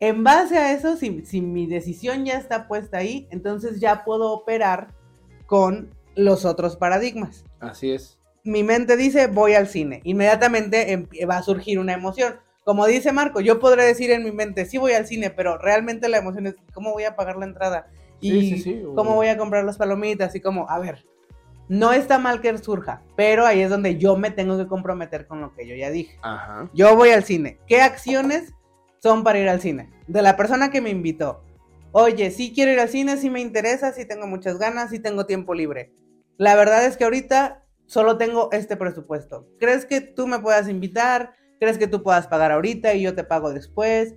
En 0.00 0.22
base 0.22 0.56
a 0.58 0.72
eso, 0.72 0.96
si, 0.96 1.24
si 1.26 1.40
mi 1.40 1.66
decisión 1.66 2.24
ya 2.24 2.38
está 2.38 2.68
puesta 2.68 2.98
ahí, 2.98 3.26
entonces 3.30 3.80
ya 3.80 4.04
puedo 4.04 4.32
operar 4.32 4.94
con 5.46 5.90
los 6.14 6.44
otros 6.44 6.76
paradigmas. 6.76 7.44
Así 7.60 7.90
es. 7.90 8.18
Mi 8.44 8.62
mente 8.62 8.96
dice 8.96 9.26
voy 9.26 9.54
al 9.54 9.66
cine. 9.66 10.00
Inmediatamente 10.04 10.92
em- 10.92 11.06
va 11.28 11.38
a 11.38 11.42
surgir 11.42 11.78
una 11.80 11.94
emoción. 11.94 12.36
Como 12.64 12.86
dice 12.86 13.12
Marco, 13.12 13.40
yo 13.40 13.58
podré 13.60 13.84
decir 13.84 14.10
en 14.10 14.22
mi 14.24 14.30
mente, 14.30 14.66
sí 14.66 14.78
voy 14.78 14.92
al 14.92 15.06
cine, 15.06 15.30
pero 15.30 15.58
realmente 15.58 16.08
la 16.08 16.18
emoción 16.18 16.46
es, 16.46 16.54
¿cómo 16.72 16.92
voy 16.92 17.04
a 17.04 17.16
pagar 17.16 17.36
la 17.36 17.46
entrada? 17.46 17.88
Y 18.20 18.30
Sí, 18.30 18.48
sí, 18.56 18.62
sí, 18.62 18.82
o- 18.86 18.94
cómo 18.94 19.14
voy 19.14 19.28
a 19.28 19.38
comprar 19.38 19.64
las 19.64 19.78
palomitas 19.78 20.34
y 20.34 20.40
como, 20.40 20.68
a 20.68 20.78
ver, 20.78 21.04
no 21.68 21.92
está 21.92 22.18
mal 22.18 22.40
que 22.40 22.56
surja, 22.58 23.02
pero 23.16 23.46
ahí 23.46 23.60
es 23.60 23.70
donde 23.70 23.98
yo 23.98 24.16
me 24.16 24.30
tengo 24.30 24.56
que 24.56 24.66
comprometer 24.66 25.26
con 25.26 25.40
lo 25.40 25.54
que 25.54 25.66
yo 25.66 25.74
ya 25.74 25.90
dije. 25.90 26.18
Ajá. 26.22 26.70
Yo 26.72 26.96
voy 26.96 27.10
al 27.10 27.24
cine. 27.24 27.58
¿Qué 27.66 27.80
acciones 27.80 28.54
son 29.00 29.22
para 29.22 29.38
ir 29.38 29.48
al 29.48 29.60
cine? 29.60 29.90
De 30.06 30.22
la 30.22 30.36
persona 30.36 30.70
que 30.70 30.80
me 30.80 30.90
invitó. 30.90 31.44
Oye, 31.92 32.30
sí 32.30 32.52
quiero 32.54 32.72
ir 32.72 32.80
al 32.80 32.88
cine, 32.88 33.16
sí 33.16 33.30
me 33.30 33.40
interesa, 33.40 33.92
sí 33.92 34.06
tengo 34.06 34.26
muchas 34.26 34.58
ganas, 34.58 34.90
sí 34.90 34.98
tengo 34.98 35.26
tiempo 35.26 35.54
libre. 35.54 35.92
La 36.36 36.54
verdad 36.54 36.84
es 36.84 36.96
que 36.96 37.04
ahorita 37.04 37.64
solo 37.86 38.18
tengo 38.18 38.50
este 38.52 38.76
presupuesto. 38.76 39.48
¿Crees 39.58 39.84
que 39.84 40.00
tú 40.00 40.26
me 40.26 40.38
puedas 40.38 40.68
invitar? 40.68 41.34
¿Crees 41.58 41.78
que 41.78 41.86
tú 41.88 42.02
puedas 42.02 42.28
pagar 42.28 42.52
ahorita 42.52 42.94
y 42.94 43.02
yo 43.02 43.14
te 43.14 43.24
pago 43.24 43.52
después? 43.52 44.14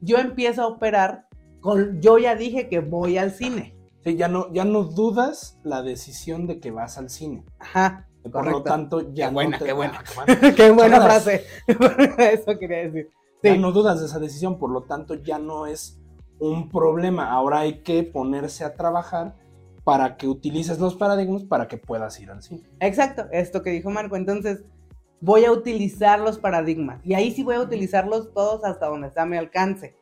Yo 0.00 0.18
empiezo 0.18 0.62
a 0.62 0.66
operar 0.68 1.26
con, 1.60 2.00
yo 2.00 2.18
ya 2.18 2.36
dije 2.36 2.68
que 2.68 2.80
voy 2.80 3.18
al 3.18 3.32
cine. 3.32 3.74
Sí, 4.04 4.16
ya 4.16 4.28
no, 4.28 4.52
ya 4.52 4.64
no 4.64 4.84
dudas 4.84 5.58
la 5.64 5.82
decisión 5.82 6.46
de 6.46 6.60
que 6.60 6.70
vas 6.70 6.98
al 6.98 7.10
cine. 7.10 7.44
Ajá. 7.58 8.08
Por 8.22 8.32
Correcto. 8.32 8.58
lo 8.58 8.64
tanto, 8.64 9.12
ya 9.12 9.28
Qué 9.28 9.34
buena, 9.34 9.58
no 9.58 9.74
buena. 9.74 10.04
Qué 10.04 10.14
buena. 10.14 10.54
Qué 10.56 10.70
buena 10.70 11.00
frase. 11.00 11.44
Eso 12.18 12.58
quería 12.58 12.78
decir. 12.78 13.10
Ya 13.42 13.56
no 13.56 13.72
dudas 13.72 14.00
de 14.00 14.06
esa 14.06 14.18
decisión, 14.18 14.58
por 14.58 14.70
lo 14.70 14.84
tanto 14.84 15.14
ya 15.14 15.38
no 15.38 15.66
es 15.66 16.00
un 16.38 16.70
problema. 16.70 17.30
Ahora 17.30 17.60
hay 17.60 17.82
que 17.82 18.02
ponerse 18.02 18.64
a 18.64 18.74
trabajar 18.74 19.36
para 19.84 20.16
que 20.16 20.26
utilices 20.26 20.78
los 20.78 20.94
paradigmas 20.94 21.44
para 21.44 21.68
que 21.68 21.76
puedas 21.76 22.18
ir 22.20 22.30
al 22.30 22.42
cine. 22.42 22.62
Exacto, 22.80 23.26
esto 23.32 23.62
que 23.62 23.70
dijo 23.70 23.90
Marco. 23.90 24.16
Entonces, 24.16 24.64
voy 25.20 25.44
a 25.44 25.52
utilizar 25.52 26.20
los 26.20 26.38
paradigmas. 26.38 27.00
Y 27.04 27.14
ahí 27.14 27.30
sí 27.32 27.42
voy 27.42 27.56
a 27.56 27.60
utilizarlos 27.60 28.32
todos 28.32 28.64
hasta 28.64 28.86
donde 28.86 29.08
está 29.08 29.26
mi 29.26 29.36
alcance. 29.36 29.96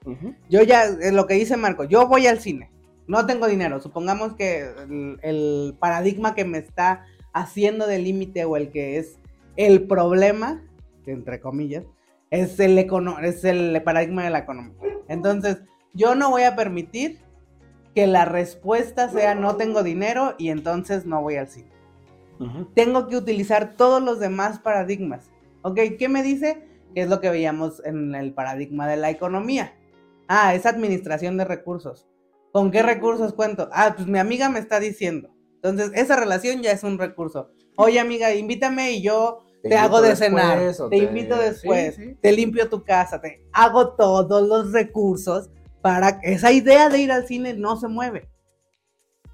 Yo 0.48 0.62
ya, 0.62 0.84
es 0.84 1.12
lo 1.12 1.26
que 1.26 1.34
dice 1.34 1.56
Marco, 1.56 1.84
yo 1.84 2.06
voy 2.06 2.26
al 2.26 2.40
cine. 2.40 2.71
No 3.06 3.26
tengo 3.26 3.46
dinero. 3.46 3.80
Supongamos 3.80 4.34
que 4.34 4.60
el, 4.60 5.18
el 5.22 5.76
paradigma 5.78 6.34
que 6.34 6.44
me 6.44 6.58
está 6.58 7.04
haciendo 7.32 7.86
de 7.86 7.98
límite 7.98 8.44
o 8.44 8.56
el 8.56 8.70
que 8.70 8.98
es 8.98 9.18
el 9.56 9.86
problema, 9.86 10.62
entre 11.06 11.40
comillas, 11.40 11.84
es 12.30 12.58
el, 12.60 12.78
econo- 12.78 13.22
es 13.22 13.44
el 13.44 13.82
paradigma 13.82 14.24
de 14.24 14.30
la 14.30 14.38
economía. 14.40 14.74
Entonces, 15.08 15.58
yo 15.92 16.14
no 16.14 16.30
voy 16.30 16.42
a 16.42 16.56
permitir 16.56 17.18
que 17.94 18.06
la 18.06 18.24
respuesta 18.24 19.10
sea 19.10 19.34
no 19.34 19.56
tengo 19.56 19.82
dinero 19.82 20.34
y 20.38 20.48
entonces 20.48 21.04
no 21.04 21.20
voy 21.20 21.36
al 21.36 21.48
cine 21.48 21.70
tengo 22.74 23.06
que 23.06 23.16
utilizar 23.16 23.74
todos 23.76 24.02
los 24.02 24.18
demás 24.18 24.58
paradigmas. 24.58 25.30
¿Ok? 25.62 25.78
¿Qué 25.96 26.08
me 26.08 26.24
dice? 26.24 26.66
Que 26.92 27.02
es 27.02 27.08
lo 27.08 27.20
que 27.20 27.30
veíamos 27.30 27.80
en 27.84 28.16
el 28.16 28.32
paradigma 28.34 28.88
de 28.88 28.96
la 28.96 29.10
economía. 29.10 29.74
Ah, 30.26 30.52
es 30.52 30.66
administración 30.66 31.36
de 31.36 31.44
recursos. 31.44 32.08
¿Con 32.52 32.70
qué 32.70 32.82
recursos 32.82 33.32
cuento? 33.32 33.68
Ah, 33.72 33.94
pues 33.96 34.06
mi 34.06 34.18
amiga 34.18 34.48
me 34.48 34.58
está 34.58 34.78
diciendo. 34.78 35.30
Entonces, 35.56 35.90
esa 35.94 36.16
relación 36.16 36.62
ya 36.62 36.70
es 36.72 36.82
un 36.84 36.98
recurso. 36.98 37.50
Oye, 37.76 37.98
amiga, 37.98 38.34
invítame 38.34 38.92
y 38.92 39.02
yo 39.02 39.44
te, 39.62 39.70
Te 39.70 39.76
hago 39.78 40.02
de 40.02 40.14
cenar. 40.16 40.58
Te, 40.58 40.88
te- 40.90 40.96
invito 40.98 41.36
después. 41.36 41.94
Sí, 41.94 42.04
sí. 42.10 42.18
Te 42.20 42.32
limpio 42.32 42.68
tu 42.68 42.84
casa. 42.84 43.20
Te 43.20 43.46
hago 43.52 43.94
todos 43.94 44.46
los 44.46 44.72
recursos 44.72 45.50
para 45.80 46.20
que 46.20 46.32
esa 46.32 46.52
idea 46.52 46.88
de 46.88 46.98
ir 46.98 47.10
al 47.12 47.26
cine 47.26 47.54
no 47.54 47.76
se 47.76 47.88
mueve. 47.88 48.28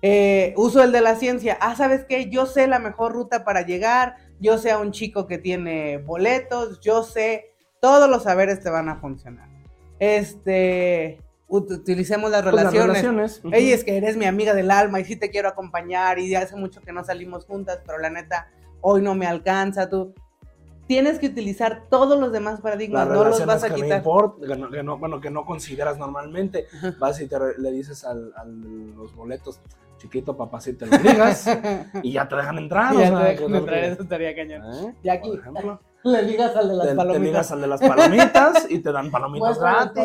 Eh, 0.01 0.55
uso 0.57 0.83
el 0.85 0.93
de 0.93 1.01
la 1.01 1.17
ciencia. 1.17 1.59
Ah, 1.61 1.75
¿sabes 1.75 2.05
qué? 2.09 2.29
Yo 2.31 2.47
sé 2.47 2.67
la 2.69 2.79
mejor 2.79 3.13
ruta 3.13 3.45
para 3.45 3.63
llegar. 3.63 4.17
Yo 4.39 4.59
sé 4.59 4.71
a 4.71 4.79
un 4.79 4.93
chico 4.93 5.27
que 5.27 5.39
tiene 5.39 5.99
boletos. 5.99 6.79
Yo 6.81 7.03
sé. 7.03 7.47
Todos 7.81 8.09
los 8.09 8.23
saberes 8.25 8.61
te 8.61 8.71
van 8.71 8.89
a 8.89 9.01
funcionar. 9.01 9.49
Este. 9.99 11.21
Ut- 11.49 11.71
utilicemos 11.73 12.31
las 12.31 12.43
Pues 12.43 12.55
las 12.55 12.65
relaciones. 12.73 13.03
relaciones. 13.03 13.41
ujú. 13.45 13.55
Ey, 13.55 13.73
es 13.73 13.85
que 13.85 13.97
eres 13.97 14.17
mi 14.17 14.27
amiga 14.27 14.55
del 14.55 14.71
alma 14.71 15.01
y 15.01 15.05
sí 15.05 15.17
te 15.17 15.31
quiero 15.31 15.49
acompañar 15.49 16.19
y 16.19 16.35
hace 16.35 16.57
mucho 16.57 16.81
que 16.83 16.93
no 16.93 17.05
salimos 17.05 17.45
juntas, 17.47 17.81
pero 17.87 17.99
la 17.99 18.11
neta, 18.11 18.49
hoy 18.81 19.03
no 19.03 19.15
me 19.15 19.27
alcanza. 19.27 19.89
Tú 19.89 20.15
tienes 20.87 21.19
que 21.19 21.27
utilizar 21.27 21.85
todos 21.91 22.19
los 22.19 22.33
demás 22.33 22.61
paradigmas, 22.61 23.07
no 23.09 23.15
los 23.15 23.25
relaciones 23.25 23.47
vas 23.47 23.65
a 23.65 23.69
que 23.75 23.77
no 23.81 23.85
quitar. 23.85 24.03
import- 24.05 24.47
que 24.47 24.57
no- 24.57 24.71
que 24.71 24.83
no- 24.83 24.99
bueno, 24.99 25.21
que 25.21 25.31
no 25.31 25.45
consideras 25.45 25.99
normalmente. 25.99 26.67
Ajá. 26.77 26.95
Vas 26.99 27.21
y 27.21 27.27
te 27.27 27.37
le 27.59 27.71
dices 27.73 28.05
al- 28.05 28.33
los 28.97 29.15
boletos, 29.15 29.61
chiquito 29.99 30.37
papacito, 30.37 30.87
te 30.87 30.97
lo 30.97 31.11
digas 31.11 31.45
y 32.03 32.13
ya 32.13 32.29
te 32.29 32.37
dejan 32.37 32.57
entrar. 32.59 32.95
o 32.95 33.01
Ya 33.01 33.09
sea, 33.09 33.19
te 33.19 33.35
que 33.37 33.43
dejan 33.43 33.55
entrar, 33.57 33.79
eso 33.85 34.03
estaría 34.03 34.35
cañón. 34.35 34.63
¿Eh? 34.89 34.95
Y 35.03 35.09
aquí, 35.09 35.31
le 36.05 36.23
digas 36.25 36.55
al 36.57 36.69
de 36.69 36.75
las 36.75 36.87
te, 36.87 36.91
te 36.93 36.97
palomitas. 36.97 37.23
ligas 37.27 37.53
al 37.53 37.61
de 37.61 37.67
las 37.67 37.81
palomitas 37.81 38.67
y 38.71 38.79
te 38.79 38.93
dan 38.93 39.11
palomitas 39.11 39.59
gratis. 39.59 40.05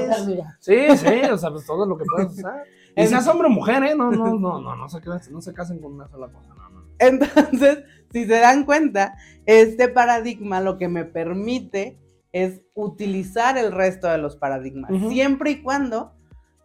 Sí, 0.60 0.97
sí, 0.97 1.21
o 1.32 1.38
sea, 1.38 1.51
pues 1.51 1.65
todo 1.65 1.86
lo 1.86 1.97
que 1.97 2.06
puedes 2.06 2.34
usar. 2.34 2.63
Y 2.95 3.08
seas 3.08 3.27
hombre 3.27 3.47
o 3.47 3.49
mujer, 3.49 3.84
¿eh? 3.84 3.95
No, 3.95 4.12
no, 4.12 4.38
no, 4.38 4.62
no, 4.62 4.75
no 4.75 4.88
se, 4.88 5.01
casen, 5.01 5.34
no 5.34 5.41
se 5.41 5.51
casen 5.51 5.79
con 5.79 5.93
una 5.93 6.08
sola 6.10 6.27
cosa, 6.27 6.53
no, 6.53 6.69
no. 6.69 6.84
Entonces, 6.99 7.79
si 8.12 8.25
se 8.25 8.39
dan 8.39 8.65
cuenta, 8.65 9.15
este 9.47 9.88
paradigma 9.88 10.62
lo 10.62 10.77
que 10.77 10.88
me 10.88 11.03
permite 11.03 11.97
es 12.34 12.62
utilizar 12.75 13.58
el 13.58 13.71
resto 13.71 14.08
de 14.08 14.19
los 14.19 14.36
paradigmas, 14.36 14.91
siempre 15.10 15.49
y 15.49 15.63
cuando 15.63 16.13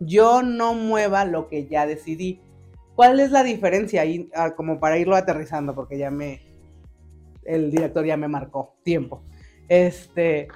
yo 0.01 0.43
no 0.43 0.75
mueva 0.75 1.25
lo 1.25 1.49
que 1.49 1.67
ya 1.67 1.87
decidí. 1.87 2.41
¿Cuál 2.95 3.21
es 3.21 3.31
la 3.31 3.43
diferencia 3.43 4.03
ahí? 4.03 4.29
Ah, 4.35 4.55
como 4.55 4.81
para 4.81 4.99
irlo 4.99 5.17
aterrizando, 5.17 5.75
porque 5.75 5.99
ya 5.99 6.11
me. 6.11 6.43
El 7.49 7.71
director 7.71 8.05
ya 8.05 8.17
me 8.17 8.29
marcó 8.29 8.77
tiempo. 8.83 9.23
Este. 9.69 10.49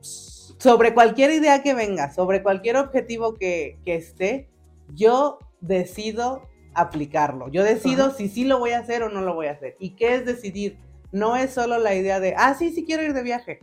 Sobre 0.00 0.92
cualquier 0.92 1.30
idea 1.30 1.62
que 1.62 1.74
venga, 1.74 2.12
sobre 2.12 2.42
cualquier 2.42 2.76
objetivo 2.76 3.34
que, 3.34 3.78
que 3.84 3.94
esté, 3.94 4.50
yo 4.94 5.38
decido 5.60 6.42
aplicarlo. 6.74 7.48
Yo 7.48 7.64
decido 7.64 8.06
Ajá. 8.06 8.16
si 8.16 8.28
sí 8.28 8.44
lo 8.44 8.58
voy 8.58 8.70
a 8.70 8.78
hacer 8.78 9.02
o 9.02 9.08
no 9.08 9.22
lo 9.22 9.34
voy 9.34 9.46
a 9.46 9.52
hacer. 9.52 9.76
¿Y 9.78 9.90
qué 9.90 10.14
es 10.14 10.26
decidir? 10.26 10.76
No 11.12 11.36
es 11.36 11.50
solo 11.50 11.78
la 11.78 11.94
idea 11.94 12.20
de, 12.20 12.34
ah, 12.36 12.54
sí, 12.54 12.70
sí 12.70 12.84
quiero 12.84 13.02
ir 13.02 13.14
de 13.14 13.22
viaje. 13.22 13.60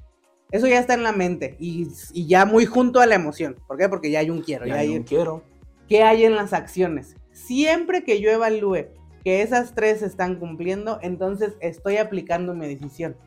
Eso 0.52 0.68
ya 0.68 0.80
está 0.80 0.94
en 0.94 1.04
la 1.04 1.12
mente 1.12 1.56
y, 1.60 1.88
y 2.14 2.28
ya 2.28 2.46
muy 2.46 2.66
junto 2.66 3.00
a 3.00 3.06
la 3.06 3.16
emoción. 3.16 3.58
¿Por 3.68 3.78
qué? 3.78 3.90
Porque 3.90 4.12
ya 4.12 4.20
hay 4.20 4.30
un 4.30 4.42
quiero. 4.42 4.66
Ya 4.66 4.76
ya 4.76 4.80
hay, 4.82 4.96
yo 4.96 5.06
quiero. 5.06 5.44
¿Qué 5.88 6.04
hay 6.04 6.26
en 6.26 6.36
las 6.36 6.54
acciones? 6.54 7.16
Siempre 7.32 8.04
que 8.04 8.20
yo 8.22 8.32
evalúe 8.32 8.88
que 9.28 9.42
esas 9.42 9.76
tres 9.76 10.00
se 10.00 10.06
están 10.06 10.40
cumpliendo, 10.40 11.00
entonces 11.02 11.58
estoy 11.60 11.98
aplicando 11.98 12.54
mi 12.54 12.66
decisión. 12.66 13.18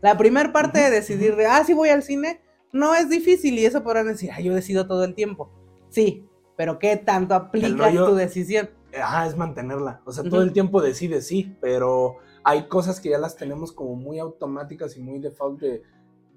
La 0.00 0.16
primera 0.16 0.52
parte 0.52 0.78
de 0.78 0.88
decidir 0.88 1.34
de, 1.34 1.46
ah, 1.46 1.64
sí 1.64 1.74
voy 1.74 1.88
al 1.88 2.04
cine, 2.04 2.40
no 2.70 2.94
es 2.94 3.10
difícil 3.10 3.58
y 3.58 3.66
eso 3.66 3.82
podrán 3.82 4.06
decir, 4.06 4.30
ah, 4.32 4.40
yo 4.40 4.54
decido 4.54 4.86
todo 4.86 5.02
el 5.02 5.16
tiempo. 5.16 5.50
Sí, 5.88 6.24
pero 6.56 6.78
¿qué 6.78 6.96
tanto 6.96 7.34
aplicas 7.34 7.72
rollo- 7.72 8.06
tu 8.06 8.14
decisión? 8.14 8.70
Ajá, 9.02 9.26
es 9.26 9.36
mantenerla. 9.36 10.00
O 10.04 10.12
sea, 10.12 10.22
todo 10.22 10.42
el 10.42 10.52
tiempo 10.52 10.80
decides, 10.80 11.26
sí, 11.26 11.56
pero 11.60 12.18
hay 12.44 12.68
cosas 12.68 13.00
que 13.00 13.08
ya 13.10 13.18
las 13.18 13.34
tenemos 13.34 13.72
como 13.72 13.96
muy 13.96 14.20
automáticas 14.20 14.96
y 14.96 15.00
muy 15.00 15.18
default 15.18 15.58
de 15.60 15.82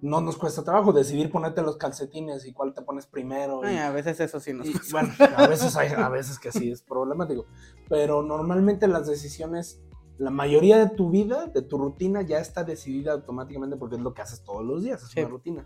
no 0.01 0.19
nos 0.21 0.37
cuesta 0.37 0.63
trabajo 0.63 0.91
decidir 0.93 1.31
ponerte 1.31 1.61
los 1.61 1.77
calcetines 1.77 2.45
y 2.45 2.53
cuál 2.53 2.73
te 2.73 2.81
pones 2.81 3.05
primero. 3.05 3.61
y- 3.63 3.67
Ay, 3.67 3.77
a 3.77 3.91
veces 3.91 4.19
eso 4.19 4.39
sí 4.39 4.51
nos 4.53 4.67
y, 4.67 4.73
pasa. 4.73 4.87
bueno, 4.91 5.13
a 5.37 5.47
veces 5.47 5.75
hay, 5.77 5.89
a 5.89 6.09
veces 6.09 6.39
que 6.39 6.51
sí 6.51 6.71
es 6.71 6.81
problemático. 6.81 7.45
Pero 7.87 8.23
normalmente 8.23 8.87
las 8.87 9.07
decisiones 9.07 9.79
la 10.17 10.29
mayoría 10.29 10.77
de 10.77 10.87
tu 10.95 11.09
vida, 11.09 11.47
de 11.47 11.63
tu 11.63 11.79
rutina, 11.79 12.21
ya 12.21 12.37
está 12.39 12.63
decidida 12.63 13.13
automáticamente 13.13 13.75
porque 13.75 13.95
es 13.95 14.01
lo 14.01 14.13
que 14.13 14.21
haces 14.21 14.43
todos 14.43 14.63
los 14.63 14.83
días, 14.83 15.01
es 15.01 15.09
Sí. 15.09 15.19
una 15.21 15.29
rutina. 15.29 15.65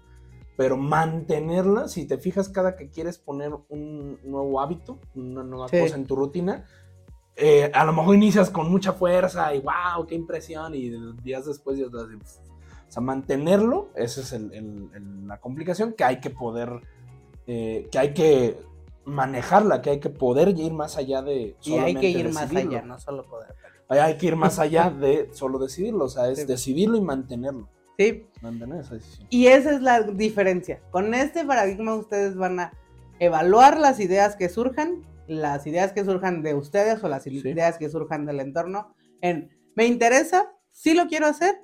Pero 0.56 0.78
mantenerla, 0.78 1.90
si 1.90 2.06
te 2.06 2.18
fijas 2.18 2.48
cada 2.48 2.78
que 2.78 2.90
quieres 2.90 3.18
poner 3.18 3.52
un 3.68 4.18
nuevo 4.24 4.62
hábito, 4.62 5.00
una 5.14 5.44
nueva 5.44 5.68
Sí. 5.68 5.80
cosa 5.82 5.96
en 5.96 6.06
tu 6.06 6.16
rutina, 6.16 6.64
eh, 7.36 7.70
a 7.74 7.84
lo 7.84 7.92
mejor 7.92 8.16
inicias 8.16 8.50
con 8.50 8.72
mucha 8.72 8.94
fuerza 8.94 9.54
y 9.54 9.60
wow, 9.60 10.06
qué 10.08 10.16
impresión, 10.16 10.74
y 10.74 10.90
días 11.22 11.46
después 11.46 11.78
ya 11.78 11.86
estás 11.88 12.04
así. 12.04 12.40
O 12.88 12.92
sea, 12.92 13.02
mantenerlo, 13.02 13.90
esa 13.96 14.22
es 14.22 14.32
el- 14.34 14.54
el- 14.54 14.90
el- 14.96 15.28
la 15.28 15.38
complicación 15.40 15.94
que 15.94 16.04
hay 16.04 16.20
que 16.20 16.30
poder, 16.30 16.82
eh, 17.48 17.88
que 17.92 18.00
hay 18.00 18.14
que 18.14 18.58
manejarla, 19.06 19.82
que 19.82 19.92
hay 19.92 20.00
que 20.00 20.10
poder 20.10 20.50
ir 20.58 20.74
más 20.74 20.98
allá 20.98 21.22
de... 21.22 21.56
Y 21.64 21.74
hay 21.74 21.96
que 21.96 22.10
ir 22.10 22.26
más 22.34 22.50
decidirlo. 22.50 22.72
allá, 22.78 22.82
no 22.88 23.00
solo 23.00 23.24
poder. 23.26 23.54
Hay, 23.88 24.00
hay 24.00 24.18
que 24.18 24.26
ir 24.28 24.36
más 24.36 24.58
allá 24.60 24.90
de 25.00 25.30
solo 25.34 25.60
decidirlo, 25.60 26.06
o 26.06 26.10
sea, 26.10 26.30
es 26.30 26.40
Sí. 26.40 26.46
decidirlo 26.46 26.98
y 26.98 27.02
mantenerlo. 27.02 27.70
Sí, 27.98 28.28
Mantener 28.42 28.82
esa 28.82 28.96
decisión. 28.96 29.28
y 29.30 29.48
esa 29.48 29.72
es 29.74 29.82
la 29.82 30.02
diferencia. 30.02 30.82
Con 30.92 31.14
este 31.14 31.46
paradigma 31.46 31.96
ustedes 31.96 32.36
van 32.36 32.60
a 32.60 32.74
evaluar 33.20 33.80
las 33.80 34.00
ideas 34.02 34.36
que 34.36 34.50
surjan, 34.50 35.02
las 35.28 35.66
ideas 35.66 35.94
que 35.94 36.04
surjan 36.04 36.42
de 36.42 36.56
ustedes 36.56 37.02
o 37.04 37.08
las 37.08 37.24
Sí. 37.24 37.30
ideas 37.38 37.78
que 37.78 37.90
surjan 37.90 38.26
del 38.26 38.40
entorno, 38.42 38.94
en, 39.22 39.50
¿me 39.76 39.86
interesa? 39.86 40.52
¿Sí 40.72 40.94
lo 40.94 41.08
quiero 41.08 41.26
hacer? 41.28 41.56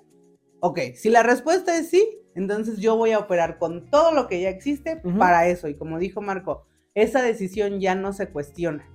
Ok, 0.61 0.79
si 0.95 1.09
la 1.09 1.23
respuesta 1.23 1.75
es 1.75 1.89
sí, 1.89 2.19
entonces 2.35 2.77
yo 2.79 2.95
voy 2.95 3.11
a 3.11 3.19
operar 3.19 3.57
con 3.57 3.89
todo 3.89 4.13
lo 4.13 4.27
que 4.27 4.39
ya 4.41 4.49
existe 4.49 5.01
Ujú. 5.03 5.17
para 5.17 5.47
eso. 5.47 5.67
Y 5.67 5.75
como 5.75 5.99
dijo 5.99 6.21
Marco, 6.21 6.65
esa 6.95 7.21
decisión 7.21 7.79
ya 7.79 7.95
no 7.95 8.13
se 8.13 8.29
cuestiona. 8.29 8.87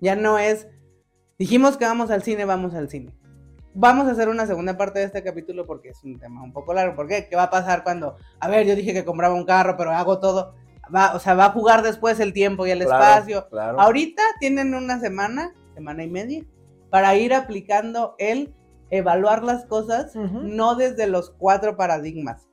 Ya 0.00 0.16
no 0.16 0.38
es, 0.38 0.68
dijimos 1.38 1.76
que 1.76 1.84
vamos 1.84 2.10
al 2.10 2.22
cine, 2.22 2.44
vamos 2.44 2.74
al 2.74 2.88
cine. 2.88 3.14
Vamos 3.74 4.06
a 4.06 4.12
hacer 4.12 4.28
una 4.28 4.46
segunda 4.46 4.76
parte 4.76 5.00
de 5.00 5.06
este 5.06 5.22
capítulo 5.22 5.66
porque 5.66 5.90
es 5.90 6.04
un 6.04 6.18
tema 6.18 6.42
un 6.42 6.52
poco 6.52 6.72
largo. 6.74 6.94
¿Por 6.94 7.08
qué? 7.08 7.26
¿Qué 7.28 7.36
va 7.36 7.44
a 7.44 7.50
pasar 7.50 7.82
cuando, 7.82 8.16
a 8.38 8.48
ver, 8.48 8.66
yo 8.66 8.76
dije 8.76 8.92
que 8.92 9.04
compraba 9.04 9.34
un 9.34 9.44
carro, 9.44 9.76
pero 9.76 9.90
hago 9.90 10.20
todo? 10.20 10.54
Va, 10.94 11.14
o 11.14 11.18
sea, 11.18 11.34
va 11.34 11.46
a 11.46 11.50
jugar 11.52 11.82
después 11.82 12.20
el 12.20 12.32
tiempo 12.32 12.66
y 12.66 12.70
el 12.70 12.84
Claro, 12.84 13.02
espacio. 13.02 13.48
Claro. 13.48 13.80
Ahorita 13.80 14.22
tienen 14.40 14.74
una 14.74 15.00
semana, 15.00 15.54
semana 15.74 16.04
y 16.04 16.10
media, 16.10 16.44
para 16.90 17.16
ir 17.16 17.32
aplicando 17.32 18.14
el 18.18 18.54
evaluar 18.92 19.42
las 19.42 19.64
cosas, 19.64 20.14
no 20.14 20.76
desde 20.76 21.06
los 21.06 21.30
cuatro 21.30 21.76
paradigmas. 21.76 22.46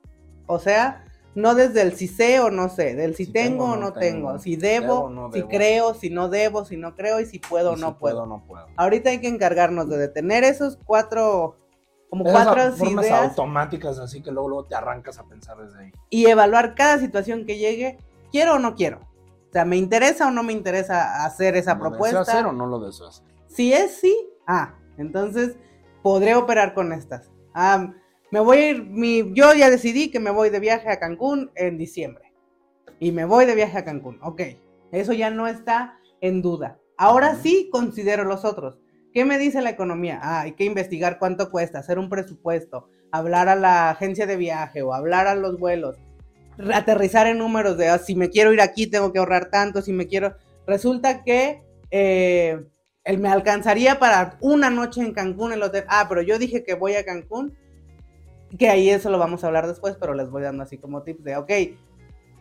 O 0.46 0.58
sea, 0.58 1.04
no 1.34 1.54
desde 1.54 1.82
el 1.82 1.92
si 1.92 2.08
sé 2.08 2.40
o 2.40 2.50
no 2.50 2.70
sé, 2.70 2.96
del 2.96 3.14
si, 3.14 3.26
Si 3.26 3.32
tengo, 3.32 3.72
o 3.72 3.76
no 3.76 3.92
tengo, 3.92 4.38
si 4.38 4.56
debo, 4.56 4.94
debo 4.94 5.10
no 5.10 5.30
si 5.32 5.38
debo. 5.38 5.48
creo, 5.48 5.94
si 5.94 6.10
no 6.10 6.28
debo, 6.30 6.64
si 6.64 6.76
no 6.78 6.96
creo 6.96 7.20
y 7.20 7.26
si 7.26 7.38
puedo 7.38 7.72
o 7.72 7.76
si 7.76 7.82
no 7.82 7.98
puedo. 7.98 8.24
no 8.26 8.42
puedo. 8.46 8.66
Ahorita 8.76 9.10
hay 9.10 9.20
que 9.20 9.28
encargarnos 9.28 9.88
de 9.90 9.98
detener 9.98 10.42
esos 10.42 10.78
cuatro, 10.84 11.56
como 12.08 12.24
Esas 12.26 12.46
cuatro 12.46 12.72
formas 12.72 13.06
ideas 13.06 13.28
automáticas, 13.28 13.98
así 13.98 14.22
que 14.22 14.32
luego, 14.32 14.48
luego 14.48 14.64
te 14.64 14.74
arrancas 14.74 15.18
a 15.18 15.24
pensar 15.24 15.58
desde 15.58 15.78
ahí. 15.78 15.92
y 16.08 16.26
evaluar 16.26 16.74
cada 16.74 16.98
situación 16.98 17.44
que 17.44 17.58
llegue, 17.58 17.98
quiero 18.32 18.54
o 18.54 18.58
no 18.58 18.74
quiero. 18.74 19.00
O 19.50 19.52
sea, 19.52 19.66
¿me 19.66 19.76
interesa 19.76 20.28
o 20.28 20.30
no 20.30 20.42
me 20.42 20.54
interesa 20.54 21.24
hacer 21.26 21.54
esa 21.54 21.74
¿Lo 21.74 21.80
propuesta? 21.80 22.20
deseo 22.20 22.32
hacer 22.34 22.46
o 22.46 22.52
no 22.52 22.66
lo 22.66 22.80
deseo 22.80 23.08
hacer? 23.08 23.26
Si 23.46 23.72
es 23.74 23.96
sí, 24.00 24.16
ah, 24.46 24.74
entonces 24.96 25.56
podré 26.02 26.34
operar 26.34 26.74
con 26.74 26.92
estas. 26.92 27.30
Ah, 27.54 27.92
me 28.30 28.40
voy 28.40 28.56
a 28.58 28.70
ir, 28.70 28.84
mi, 28.84 29.32
yo 29.34 29.54
ya 29.54 29.70
decidí 29.70 30.10
que 30.10 30.20
me 30.20 30.30
voy 30.30 30.50
de 30.50 30.60
viaje 30.60 30.88
a 30.88 30.98
Cancún 30.98 31.50
en 31.54 31.78
diciembre. 31.78 32.32
Y 32.98 33.12
me 33.12 33.24
voy 33.24 33.46
de 33.46 33.54
viaje 33.54 33.78
a 33.78 33.84
Cancún. 33.84 34.18
Ok, 34.22 34.42
eso 34.92 35.12
ya 35.12 35.30
no 35.30 35.48
está 35.48 35.98
en 36.20 36.42
duda. 36.42 36.78
Ahora 36.96 37.36
sí 37.36 37.68
considero 37.72 38.24
los 38.24 38.44
otros. 38.44 38.78
¿Qué 39.12 39.24
me 39.24 39.38
dice 39.38 39.62
la 39.62 39.70
economía? 39.70 40.20
Ah, 40.22 40.42
hay 40.42 40.52
que 40.52 40.64
investigar 40.64 41.18
cuánto 41.18 41.50
cuesta, 41.50 41.80
hacer 41.80 41.98
un 41.98 42.08
presupuesto, 42.08 42.88
hablar 43.10 43.48
a 43.48 43.56
la 43.56 43.90
agencia 43.90 44.26
de 44.26 44.36
viaje 44.36 44.82
o 44.82 44.94
hablar 44.94 45.26
a 45.26 45.34
los 45.34 45.58
vuelos, 45.58 45.96
aterrizar 46.72 47.26
en 47.26 47.38
números 47.38 47.76
de 47.76 47.88
ah, 47.88 47.98
si 47.98 48.14
me 48.14 48.30
quiero 48.30 48.52
ir 48.52 48.60
aquí 48.60 48.86
tengo 48.86 49.12
que 49.12 49.18
ahorrar 49.18 49.50
tanto, 49.50 49.82
si 49.82 49.92
me 49.92 50.06
quiero... 50.06 50.36
Resulta 50.66 51.24
que 51.24 51.62
eh, 51.90 52.64
él 53.10 53.18
me 53.18 53.28
alcanzaría 53.28 53.98
para 53.98 54.36
una 54.40 54.70
noche 54.70 55.00
en 55.02 55.12
Cancún 55.12 55.52
el 55.52 55.62
hotel. 55.62 55.84
Ah, 55.88 56.06
pero 56.08 56.22
yo 56.22 56.38
dije 56.38 56.62
que 56.64 56.74
voy 56.74 56.94
a 56.94 57.04
Cancún, 57.04 57.56
que 58.58 58.68
ahí 58.68 58.88
eso 58.88 59.10
lo 59.10 59.18
vamos 59.18 59.42
a 59.44 59.48
hablar 59.48 59.66
después, 59.66 59.96
pero 60.00 60.14
les 60.14 60.30
voy 60.30 60.42
dando 60.42 60.62
así 60.62 60.78
como 60.78 61.02
tips 61.02 61.24
de, 61.24 61.36
ok, 61.36 61.50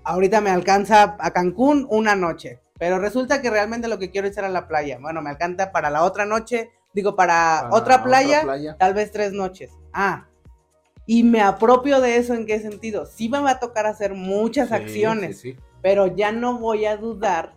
ahorita 0.04 0.42
me 0.42 0.50
alcanza 0.52 1.18
a 1.20 1.32
Cancún 1.32 1.88
una 1.90 2.16
noche, 2.16 2.60
pero 2.78 3.00
resulta 3.00 3.42
que 3.42 3.50
realmente 3.50 3.88
lo 3.88 4.00
que 4.00 4.12
quiero 4.12 4.28
es 4.28 4.38
ir 4.38 4.44
a 4.44 4.50
la 4.50 4.68
playa. 4.68 5.00
Bueno, 5.00 5.22
me 5.22 5.30
alcanza 5.32 5.72
para 5.72 5.90
la 5.90 6.04
otra 6.04 6.26
noche, 6.26 6.70
digo, 6.94 7.16
para, 7.16 7.62
Para 7.64 7.76
otra, 7.76 8.04
playa, 8.04 8.46
tal 8.78 8.94
vez 8.94 9.12
tres 9.12 9.34
noches. 9.34 9.72
Ah, 9.92 10.28
y 11.06 11.24
me 11.24 11.42
apropio 11.42 12.00
de 12.02 12.18
eso 12.18 12.36
en 12.36 12.46
qué 12.46 12.60
sentido. 12.60 13.08
Sí 13.08 13.30
me 13.30 13.40
va 13.40 13.52
a 13.52 13.60
tocar 13.60 13.88
hacer 13.88 14.14
muchas 14.14 14.68
Sí, 14.70 14.76
acciones, 14.76 15.40
sí, 15.40 15.54
sí. 15.54 15.60
pero 15.82 16.06
ya 16.06 16.32
no 16.32 16.60
voy 16.60 16.86
a 16.86 16.98
dudar 16.98 17.54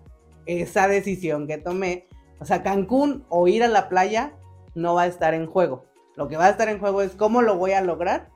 esa 0.46 0.88
decisión 0.88 1.46
que 1.46 1.59
tomé. 1.59 2.09
O 2.42 2.44
sea, 2.44 2.64
Cancún 2.64 3.24
o 3.28 3.46
ir 3.46 3.62
a 3.62 3.68
la 3.68 3.88
playa 3.88 4.35
no 4.74 4.94
va 4.94 5.02
a 5.02 5.07
estar 5.07 5.33
en 5.33 5.46
juego. 5.46 5.85
Lo 6.16 6.26
que 6.26 6.37
va 6.37 6.46
a 6.46 6.50
estar 6.50 6.68
en 6.68 6.81
juego 6.81 7.00
es 7.00 7.12
cómo 7.12 7.40
lo 7.40 7.57
voy 7.57 7.70
a 7.70 7.83
lograr 7.83 8.31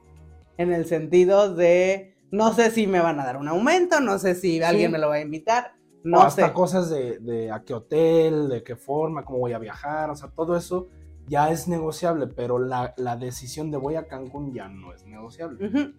en 0.58 0.72
el 0.72 0.86
sentido 0.86 1.52
de 1.52 2.14
no 2.30 2.54
sé 2.54 2.70
si 2.70 2.86
me 2.86 3.00
van 3.00 3.18
a 3.18 3.24
dar 3.24 3.36
un 3.36 3.48
aumento, 3.48 3.98
no 3.98 4.20
sé 4.20 4.36
si 4.36 4.62
alguien 4.62 4.92
me 4.92 4.98
lo 4.98 5.08
va 5.08 5.16
a 5.16 5.20
invitar, 5.20 5.72
o 6.04 6.08
no 6.08 6.22
hasta 6.22 6.46
sé. 6.46 6.52
cosas 6.52 6.88
de, 6.88 7.18
de 7.18 7.50
a 7.50 7.64
qué 7.64 7.74
hotel, 7.74 8.48
de 8.48 8.62
qué 8.62 8.76
forma, 8.76 9.24
cómo 9.24 9.40
voy 9.40 9.54
a 9.54 9.58
viajar, 9.58 10.08
o 10.10 10.14
sea, 10.14 10.28
todo 10.30 10.56
eso 10.56 10.86
ya 11.26 11.50
es 11.50 11.66
negociable, 11.66 12.28
pero 12.28 12.60
la, 12.60 12.94
la 12.96 13.16
decisión 13.16 13.72
de 13.72 13.78
voy 13.78 13.96
a 13.96 14.06
Cancún 14.06 14.54
ya 14.54 14.68
no 14.68 14.94
es 14.94 15.04
negociable. 15.04 15.66
Ujú. 15.66 15.94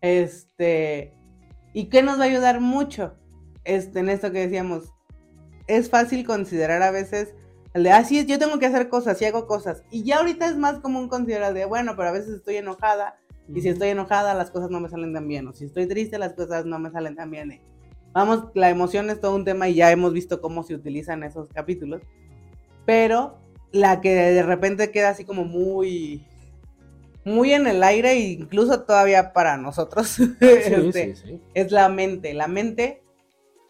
Este, 0.00 1.14
¿y 1.72 1.84
qué 1.84 2.02
nos 2.02 2.18
va 2.18 2.24
a 2.24 2.26
ayudar 2.26 2.60
mucho? 2.60 3.14
Este, 3.62 4.00
en 4.00 4.08
esto 4.08 4.32
que 4.32 4.40
decíamos, 4.40 4.92
es 5.68 5.90
fácil 5.90 6.26
considerar 6.26 6.82
a 6.82 6.90
veces 6.90 7.36
el 7.74 7.84
de, 7.84 7.90
ah, 7.90 8.04
sí, 8.04 8.24
yo 8.26 8.38
tengo 8.38 8.58
que 8.58 8.66
hacer 8.66 8.88
cosas 8.88 9.20
y 9.22 9.24
hago 9.24 9.46
cosas. 9.46 9.82
Y 9.90 10.04
ya 10.04 10.18
ahorita 10.18 10.46
es 10.46 10.56
más 10.56 10.80
común 10.80 11.08
considerar 11.08 11.54
de, 11.54 11.64
bueno, 11.64 11.94
pero 11.96 12.08
a 12.08 12.12
veces 12.12 12.30
estoy 12.34 12.56
enojada 12.56 13.18
y 13.52 13.60
si 13.60 13.68
estoy 13.68 13.88
enojada 13.88 14.34
las 14.34 14.50
cosas 14.50 14.70
no 14.70 14.80
me 14.80 14.88
salen 14.88 15.12
tan 15.12 15.26
bien. 15.26 15.48
O 15.48 15.52
si 15.52 15.64
estoy 15.64 15.86
triste 15.86 16.18
las 16.18 16.34
cosas 16.34 16.64
no 16.64 16.78
me 16.78 16.90
salen 16.90 17.16
tan 17.16 17.30
bien. 17.30 17.60
Vamos, 18.12 18.44
la 18.54 18.68
emoción 18.70 19.08
es 19.10 19.20
todo 19.20 19.34
un 19.34 19.44
tema 19.44 19.68
y 19.68 19.74
ya 19.74 19.90
hemos 19.90 20.12
visto 20.12 20.40
cómo 20.40 20.62
se 20.62 20.74
utilizan 20.74 21.22
esos 21.22 21.48
capítulos. 21.48 22.02
Pero 22.84 23.38
la 23.72 24.00
que 24.00 24.14
de 24.14 24.42
repente 24.42 24.90
queda 24.90 25.10
así 25.10 25.24
como 25.24 25.44
muy 25.44 26.26
muy 27.24 27.52
en 27.52 27.66
el 27.66 27.82
aire, 27.82 28.16
incluso 28.16 28.82
todavía 28.82 29.32
para 29.32 29.56
nosotros, 29.56 30.08
Sí, 30.08 30.32
este, 30.40 31.14
sí, 31.14 31.22
sí. 31.24 31.40
es 31.54 31.72
la 31.72 31.88
mente. 31.88 32.34
La 32.34 32.48
mente, 32.48 33.02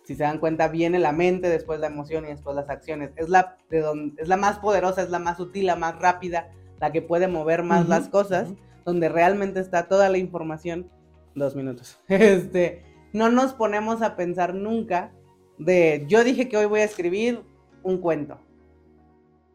si 0.04 0.16
se 0.16 0.24
dan 0.24 0.38
cuenta, 0.38 0.68
viene 0.68 0.98
la 0.98 1.12
mente, 1.12 1.48
después 1.48 1.80
la 1.80 1.86
emoción 1.86 2.24
y 2.24 2.28
después 2.28 2.56
las 2.56 2.68
acciones. 2.68 3.12
Es 3.16 3.28
la, 3.28 3.56
de 3.70 3.80
donde, 3.80 4.20
es 4.20 4.28
la 4.28 4.36
más 4.36 4.58
poderosa, 4.58 5.02
es 5.02 5.10
la 5.10 5.18
más 5.18 5.38
útil, 5.38 5.66
la 5.66 5.76
más 5.76 5.98
rápida, 5.98 6.50
la 6.80 6.90
que 6.90 7.02
puede 7.02 7.28
mover 7.28 7.62
más 7.62 7.88
las 7.88 8.08
cosas, 8.08 8.48
donde 8.84 9.08
realmente 9.08 9.60
está 9.60 9.88
toda 9.88 10.08
la 10.08 10.18
información. 10.18 10.90
Dos 11.34 11.54
minutos. 11.54 11.98
Este, 12.08 12.82
no 13.12 13.30
nos 13.30 13.52
ponemos 13.52 14.02
a 14.02 14.16
pensar 14.16 14.54
nunca 14.54 15.12
de, 15.58 16.04
yo 16.08 16.24
dije 16.24 16.48
que 16.48 16.56
hoy 16.56 16.66
voy 16.66 16.80
a 16.80 16.84
escribir 16.84 17.42
un 17.82 17.98
cuento. 17.98 18.40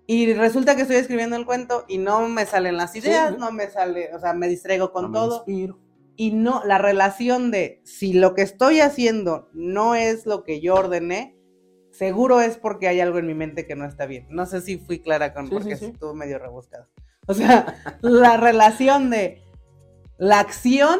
Y 0.09 0.33
resulta 0.33 0.75
que 0.77 0.83
estoy 0.83 0.97
escribiendo 0.97 1.35
el 1.35 1.45
cuento 1.45 1.83
y 1.89 1.97
no 1.97 2.29
me 2.29 2.45
salen 2.45 2.77
las 2.77 2.95
ideas, 2.95 3.31
sí. 3.33 3.35
no 3.37 3.51
me 3.51 3.69
sale, 3.69 4.15
o 4.15 4.19
sea, 4.19 4.33
me 4.33 4.47
distraigo 4.47 4.93
con 4.93 5.03
No 5.03 5.09
me 5.09 5.13
todo 5.15 5.35
inspiro. 5.35 5.77
Y 6.17 6.31
no, 6.31 6.63
la 6.65 6.79
relación 6.79 7.51
de 7.51 7.81
si 7.85 8.13
lo 8.13 8.33
que 8.33 8.41
estoy 8.41 8.81
haciendo 8.81 9.49
no 9.53 9.95
es 9.95 10.25
lo 10.25 10.43
que 10.43 10.59
yo 10.59 10.75
ordené, 10.75 11.37
seguro 11.91 12.41
es 12.41 12.57
porque 12.57 12.87
hay 12.87 12.99
algo 12.99 13.19
en 13.19 13.27
mi 13.27 13.35
mente 13.35 13.67
que 13.67 13.75
no 13.75 13.85
está 13.85 14.07
bien. 14.07 14.25
No 14.29 14.47
sé 14.47 14.61
si 14.61 14.79
fui 14.79 14.99
clara 14.99 15.33
con 15.33 15.45
Sí, 15.45 15.53
porque 15.53 15.75
sí, 15.75 15.85
sí. 15.85 15.91
estuvo 15.93 16.15
medio 16.15 16.39
rebuscado. 16.39 16.87
O 17.27 17.35
sea, 17.35 17.75
la 18.01 18.35
relación 18.37 19.11
de 19.11 19.43
la 20.17 20.39
acción, 20.39 20.99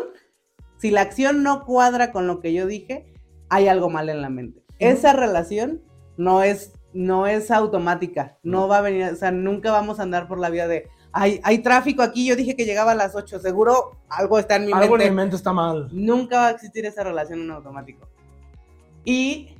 si 0.77 0.91
la 0.91 1.01
acción 1.01 1.41
no 1.41 1.65
cuadra 1.65 2.12
con 2.12 2.27
lo 2.27 2.39
que 2.39 2.53
yo 2.53 2.67
dije, 2.67 3.12
hay 3.49 3.67
algo 3.67 3.89
mal 3.89 4.10
en 4.10 4.21
la 4.21 4.30
mente. 4.30 4.63
Esa 4.77 5.13
relación 5.13 5.82
no 6.15 6.43
es 6.43 6.73
no 6.93 7.27
es 7.27 7.51
automática, 7.51 8.39
no 8.43 8.67
va 8.67 8.80
a 8.80 8.82
venir, 8.82 9.03
o 9.12 9.15
sea, 9.15 9.30
nunca 9.30 9.71
vamos 9.71 9.99
a 9.99 10.03
andar 10.03 10.27
por 10.27 10.39
la 10.39 10.49
vida 10.49 10.67
de 10.67 10.88
hay, 11.12 11.39
hay 11.43 11.60
tráfico 11.60 12.02
aquí, 12.04 12.26
yo 12.28 12.36
dije 12.36 12.56
que 12.56 12.65
llegaba 12.65 12.91
a 12.91 12.96
las 12.96 13.15
8, 13.15 13.39
seguro 13.39 13.98
algo 14.10 14.38
está 14.39 14.58
en 14.58 14.65
mi 14.67 14.72
Algo 14.74 14.91
mente. 14.96 15.08
en 15.08 15.13
mi 15.13 15.15
mente 15.15 15.36
está 15.36 15.54
mal. 15.54 15.89
Nunca 15.91 16.38
va 16.38 16.48
a 16.48 16.52
existir 16.52 16.86
esa 16.86 17.04
relación 17.04 17.41
en 17.41 17.52
automático. 17.52 18.08
Y 19.06 19.56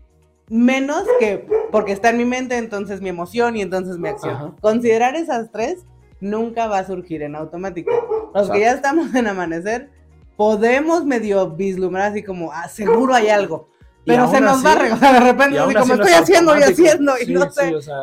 menos 0.50 1.04
que 1.20 1.48
porque 1.72 1.92
está 1.92 2.10
en 2.10 2.18
mi 2.18 2.26
mente, 2.26 2.58
entonces 2.58 3.02
mi 3.02 3.10
emoción 3.10 3.56
y 3.58 3.62
entonces 3.62 3.98
mi 3.98 4.10
acción. 4.10 4.36
Ajá. 4.36 4.54
Considerar 4.62 5.16
esas 5.16 5.52
tres 5.52 5.86
nunca 6.20 6.68
va 6.68 6.80
a 6.80 6.86
surgir 6.86 7.22
en 7.22 7.36
automático. 7.36 8.32
Los 8.34 8.50
que 8.50 8.62
ya 8.62 8.72
estamos 8.74 9.14
en 9.16 9.28
amanecer, 9.28 9.90
podemos 10.36 11.06
medio 11.06 11.50
vislumbrar 11.52 12.12
así 12.12 12.24
como, 12.24 12.52
ah, 12.52 12.68
seguro 12.68 13.14
hay 13.14 13.30
algo. 13.30 13.70
Pero 14.06 14.30
se 14.32 14.40
nos 14.40 14.64
así- 14.64 14.66
va 14.66 14.72
a 14.90 14.94
o 14.94 14.98
sea, 14.98 15.14
de 15.14 15.20
repente 15.20 15.60
así 15.60 15.74
como 15.74 15.80
así 15.80 15.90
no 15.90 15.96
estoy 15.96 16.12
es 16.12 16.22
haciendo 16.22 16.58
y 16.58 16.62
haciendo 16.64 17.18
y 17.18 17.26
Sí, 17.26 17.34
no 17.34 17.52
sé. 17.52 17.68
sí, 17.68 17.74
o 17.74 17.82
sea, 17.82 17.96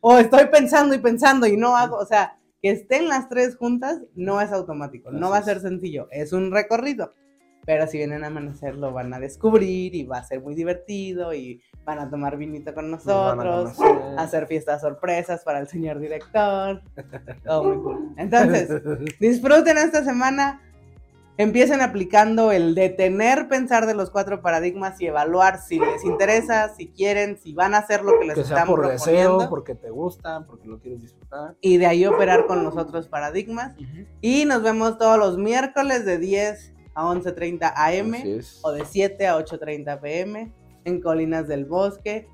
O 0.00 0.18
estoy 0.18 0.46
pensando 0.46 0.94
y 0.94 0.98
pensando 0.98 1.46
y 1.46 1.56
no 1.56 1.76
hago, 1.76 1.96
o 1.96 2.04
sea, 2.04 2.36
que 2.64 2.70
estén 2.70 3.08
las 3.08 3.28
tres 3.28 3.56
juntas 3.56 4.00
no 4.14 4.40
es 4.40 4.50
automático, 4.50 5.12
no 5.12 5.28
va 5.28 5.36
a 5.36 5.42
ser 5.42 5.60
sencillo, 5.60 6.08
es 6.10 6.32
un 6.32 6.50
recorrido. 6.50 7.12
Pero 7.66 7.86
si 7.86 7.98
vienen 7.98 8.24
a 8.24 8.28
amanecer 8.28 8.74
lo 8.74 8.90
van 8.90 9.12
a 9.12 9.20
descubrir 9.20 9.94
y 9.94 10.04
va 10.04 10.16
a 10.16 10.24
ser 10.24 10.40
muy 10.40 10.54
divertido 10.54 11.34
y 11.34 11.60
van 11.84 11.98
a 11.98 12.08
tomar 12.08 12.38
vinito 12.38 12.72
con 12.72 12.90
nosotros, 12.90 13.76
hacer 14.16 14.46
fiestas 14.46 14.80
sorpresas 14.80 15.44
para 15.44 15.58
el 15.58 15.68
señor 15.68 15.98
director. 15.98 16.80
Todo 17.44 17.64
muy 17.74 17.82
cool. 17.82 18.14
Entonces, 18.16 18.70
disfruten 19.20 19.76
esta 19.76 20.02
semana. 20.02 20.62
Empiecen 21.36 21.80
aplicando 21.80 22.52
el 22.52 22.76
detener, 22.76 23.48
pensar 23.48 23.86
de 23.86 23.94
los 23.94 24.10
cuatro 24.10 24.40
paradigmas 24.40 25.00
y 25.00 25.06
evaluar 25.06 25.58
si 25.60 25.80
les 25.80 26.04
interesa, 26.04 26.68
si 26.76 26.86
quieren, 26.88 27.38
si 27.38 27.52
van 27.54 27.74
a 27.74 27.78
hacer 27.78 28.04
lo 28.04 28.18
que 28.20 28.26
les 28.26 28.34
que 28.36 28.44
sea 28.44 28.58
están 28.58 28.68
por 28.68 28.80
proponiendo. 28.82 29.32
deseo, 29.38 29.50
porque 29.50 29.74
te 29.74 29.90
gusta, 29.90 30.44
porque 30.46 30.68
lo 30.68 30.78
quieres 30.78 31.02
disfrutar. 31.02 31.56
Y 31.60 31.78
de 31.78 31.86
ahí 31.86 32.06
operar 32.06 32.46
con 32.46 32.62
los 32.62 32.76
otros 32.76 33.08
paradigmas. 33.08 33.74
Y 34.20 34.44
nos 34.44 34.62
vemos 34.62 34.96
todos 34.96 35.18
los 35.18 35.36
miércoles 35.36 36.04
de 36.04 36.18
10 36.18 36.72
a 36.94 37.02
11.30 37.04 37.72
am 37.74 38.14
o 38.62 38.70
de 38.70 38.84
7 38.84 39.26
a 39.26 39.36
8.30 39.36 40.00
pm 40.00 40.52
en 40.84 41.00
Colinas 41.00 41.48
del 41.48 41.64
Bosque. 41.64 42.28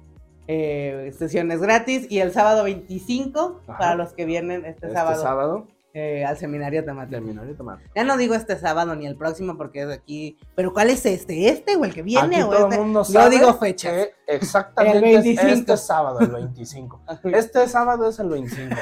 eh, 0.47 1.13
sesiones 1.17 1.61
gratis 1.61 2.07
y 2.11 2.19
el 2.19 2.33
sábado 2.33 2.65
25 2.65 3.61
Ajá. 3.69 3.79
para 3.79 3.95
los 3.95 4.13
que 4.13 4.25
vienen 4.27 4.65
este, 4.65 4.87
Este 4.89 4.93
sábado, 4.93 5.23
sábado, 5.23 5.67
eh, 5.93 6.25
al 6.25 6.37
seminario 6.37 6.85
temático. 6.85 7.21
de 7.21 7.55
tomar. 7.55 7.79
Ya 7.97 8.05
no 8.05 8.17
digo 8.17 8.35
este 8.35 8.57
sábado 8.57 8.95
ni 8.95 9.07
el 9.07 9.17
próximo 9.17 9.57
porque 9.57 9.83
es 9.83 9.89
aquí. 9.91 10.39
¿Pero 10.55 10.73
cuál 10.73 10.91
es 10.91 11.05
este? 11.07 11.49
¿Este 11.49 11.77
o 11.77 11.85
el 11.85 11.93
que 11.93 12.03
viene? 12.03 12.37
Aquí 12.37 12.43
o 12.43 12.49
todo 12.51 12.65
este? 12.65 12.75
el 12.77 12.81
mundo 12.83 13.01
Yo 13.01 13.13
sabe 13.13 13.31
digo 13.37 13.55
fechas. 13.55 13.93
que 13.93 14.15
exactamente 14.29 14.99
El 14.99 15.05
es 15.17 15.25
25. 15.25 15.49
este 15.53 15.77
sábado, 15.77 16.21
el 16.21 16.29
25. 16.29 17.01
Este 17.25 17.67
sábado 17.69 18.09
es 18.09 18.19
el 18.19 18.29
25. 18.29 18.77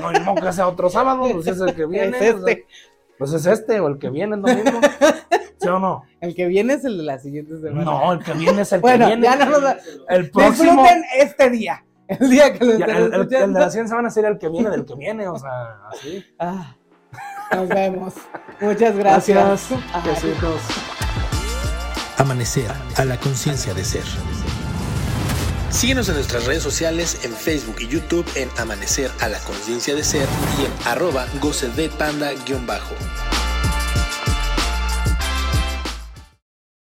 No, 0.00 0.12
no 0.12 0.34
que 0.34 0.52
sea 0.52 0.68
otro 0.68 0.90
sábado, 0.90 1.26
pues 1.32 1.46
es 1.46 1.60
el 1.60 1.74
que 1.74 1.86
viene. 1.86 2.16
Es 2.16 2.18
sea, 2.18 2.30
este. 2.30 2.66
pues 3.18 3.32
es 3.32 3.46
este 3.46 3.80
o 3.80 3.88
el 3.88 3.98
que 3.98 4.10
viene 4.10 4.36
el 4.36 4.42
domingo. 4.42 4.80
¿Sí 5.58 5.68
o 5.68 5.78
no? 5.78 6.02
El 6.20 6.34
que 6.34 6.46
viene 6.46 6.74
es 6.74 6.84
el 6.84 6.98
de 6.98 7.04
la 7.04 7.18
siguiente 7.18 7.54
semana. 7.60 7.84
No, 7.84 8.12
el 8.12 8.18
que 8.24 8.32
viene 8.32 8.62
es 8.62 8.72
el 8.72 8.80
Bueno, 8.80 9.06
que 9.06 9.16
viene. 9.16 9.22
ya 9.22 9.36
no 9.46 9.56
El 10.08 10.30
próximo. 10.30 10.72
Disfruten 10.72 11.04
este 11.18 11.50
día. 11.50 11.84
El 12.08 12.30
día 12.30 12.52
que 12.52 12.64
lo 12.64 12.78
ya, 12.78 12.84
el, 12.86 13.12
el- 13.14 13.14
el 13.14 13.28
de 13.28 13.46
la 13.60 13.70
siguiente 13.70 13.88
semana 13.90 14.10
sería 14.10 14.28
el 14.30 14.38
que 14.38 14.48
viene 14.48 14.70
del 14.70 14.84
que 14.84 14.94
viene, 14.94 15.28
o 15.28 15.38
sea, 15.38 15.78
así. 15.90 16.24
Ah, 16.38 16.74
nos 17.54 17.68
vemos. 17.68 18.14
Muchas 18.60 18.96
gracias. 18.96 19.68
Amanecer 22.18 22.70
a 22.96 23.04
la 23.04 23.16
conciencia 23.18 23.72
de 23.74 23.84
ser. 23.84 24.04
Síguenos 25.70 26.08
en 26.10 26.16
nuestras 26.16 26.44
redes 26.46 26.62
sociales 26.62 27.20
en 27.24 27.32
Facebook 27.32 27.76
y 27.80 27.88
YouTube 27.88 28.26
en 28.36 28.50
Amanecer 28.58 29.10
a 29.20 29.28
la 29.28 29.38
conciencia 29.40 29.94
de 29.94 30.04
ser 30.04 30.28
y 30.60 30.66
en 30.66 30.72
arroba 30.86 31.24
goce 31.40 31.68
de 31.70 31.88
panda 31.88 32.30
guion 32.46 32.66
bajo. 32.66 32.94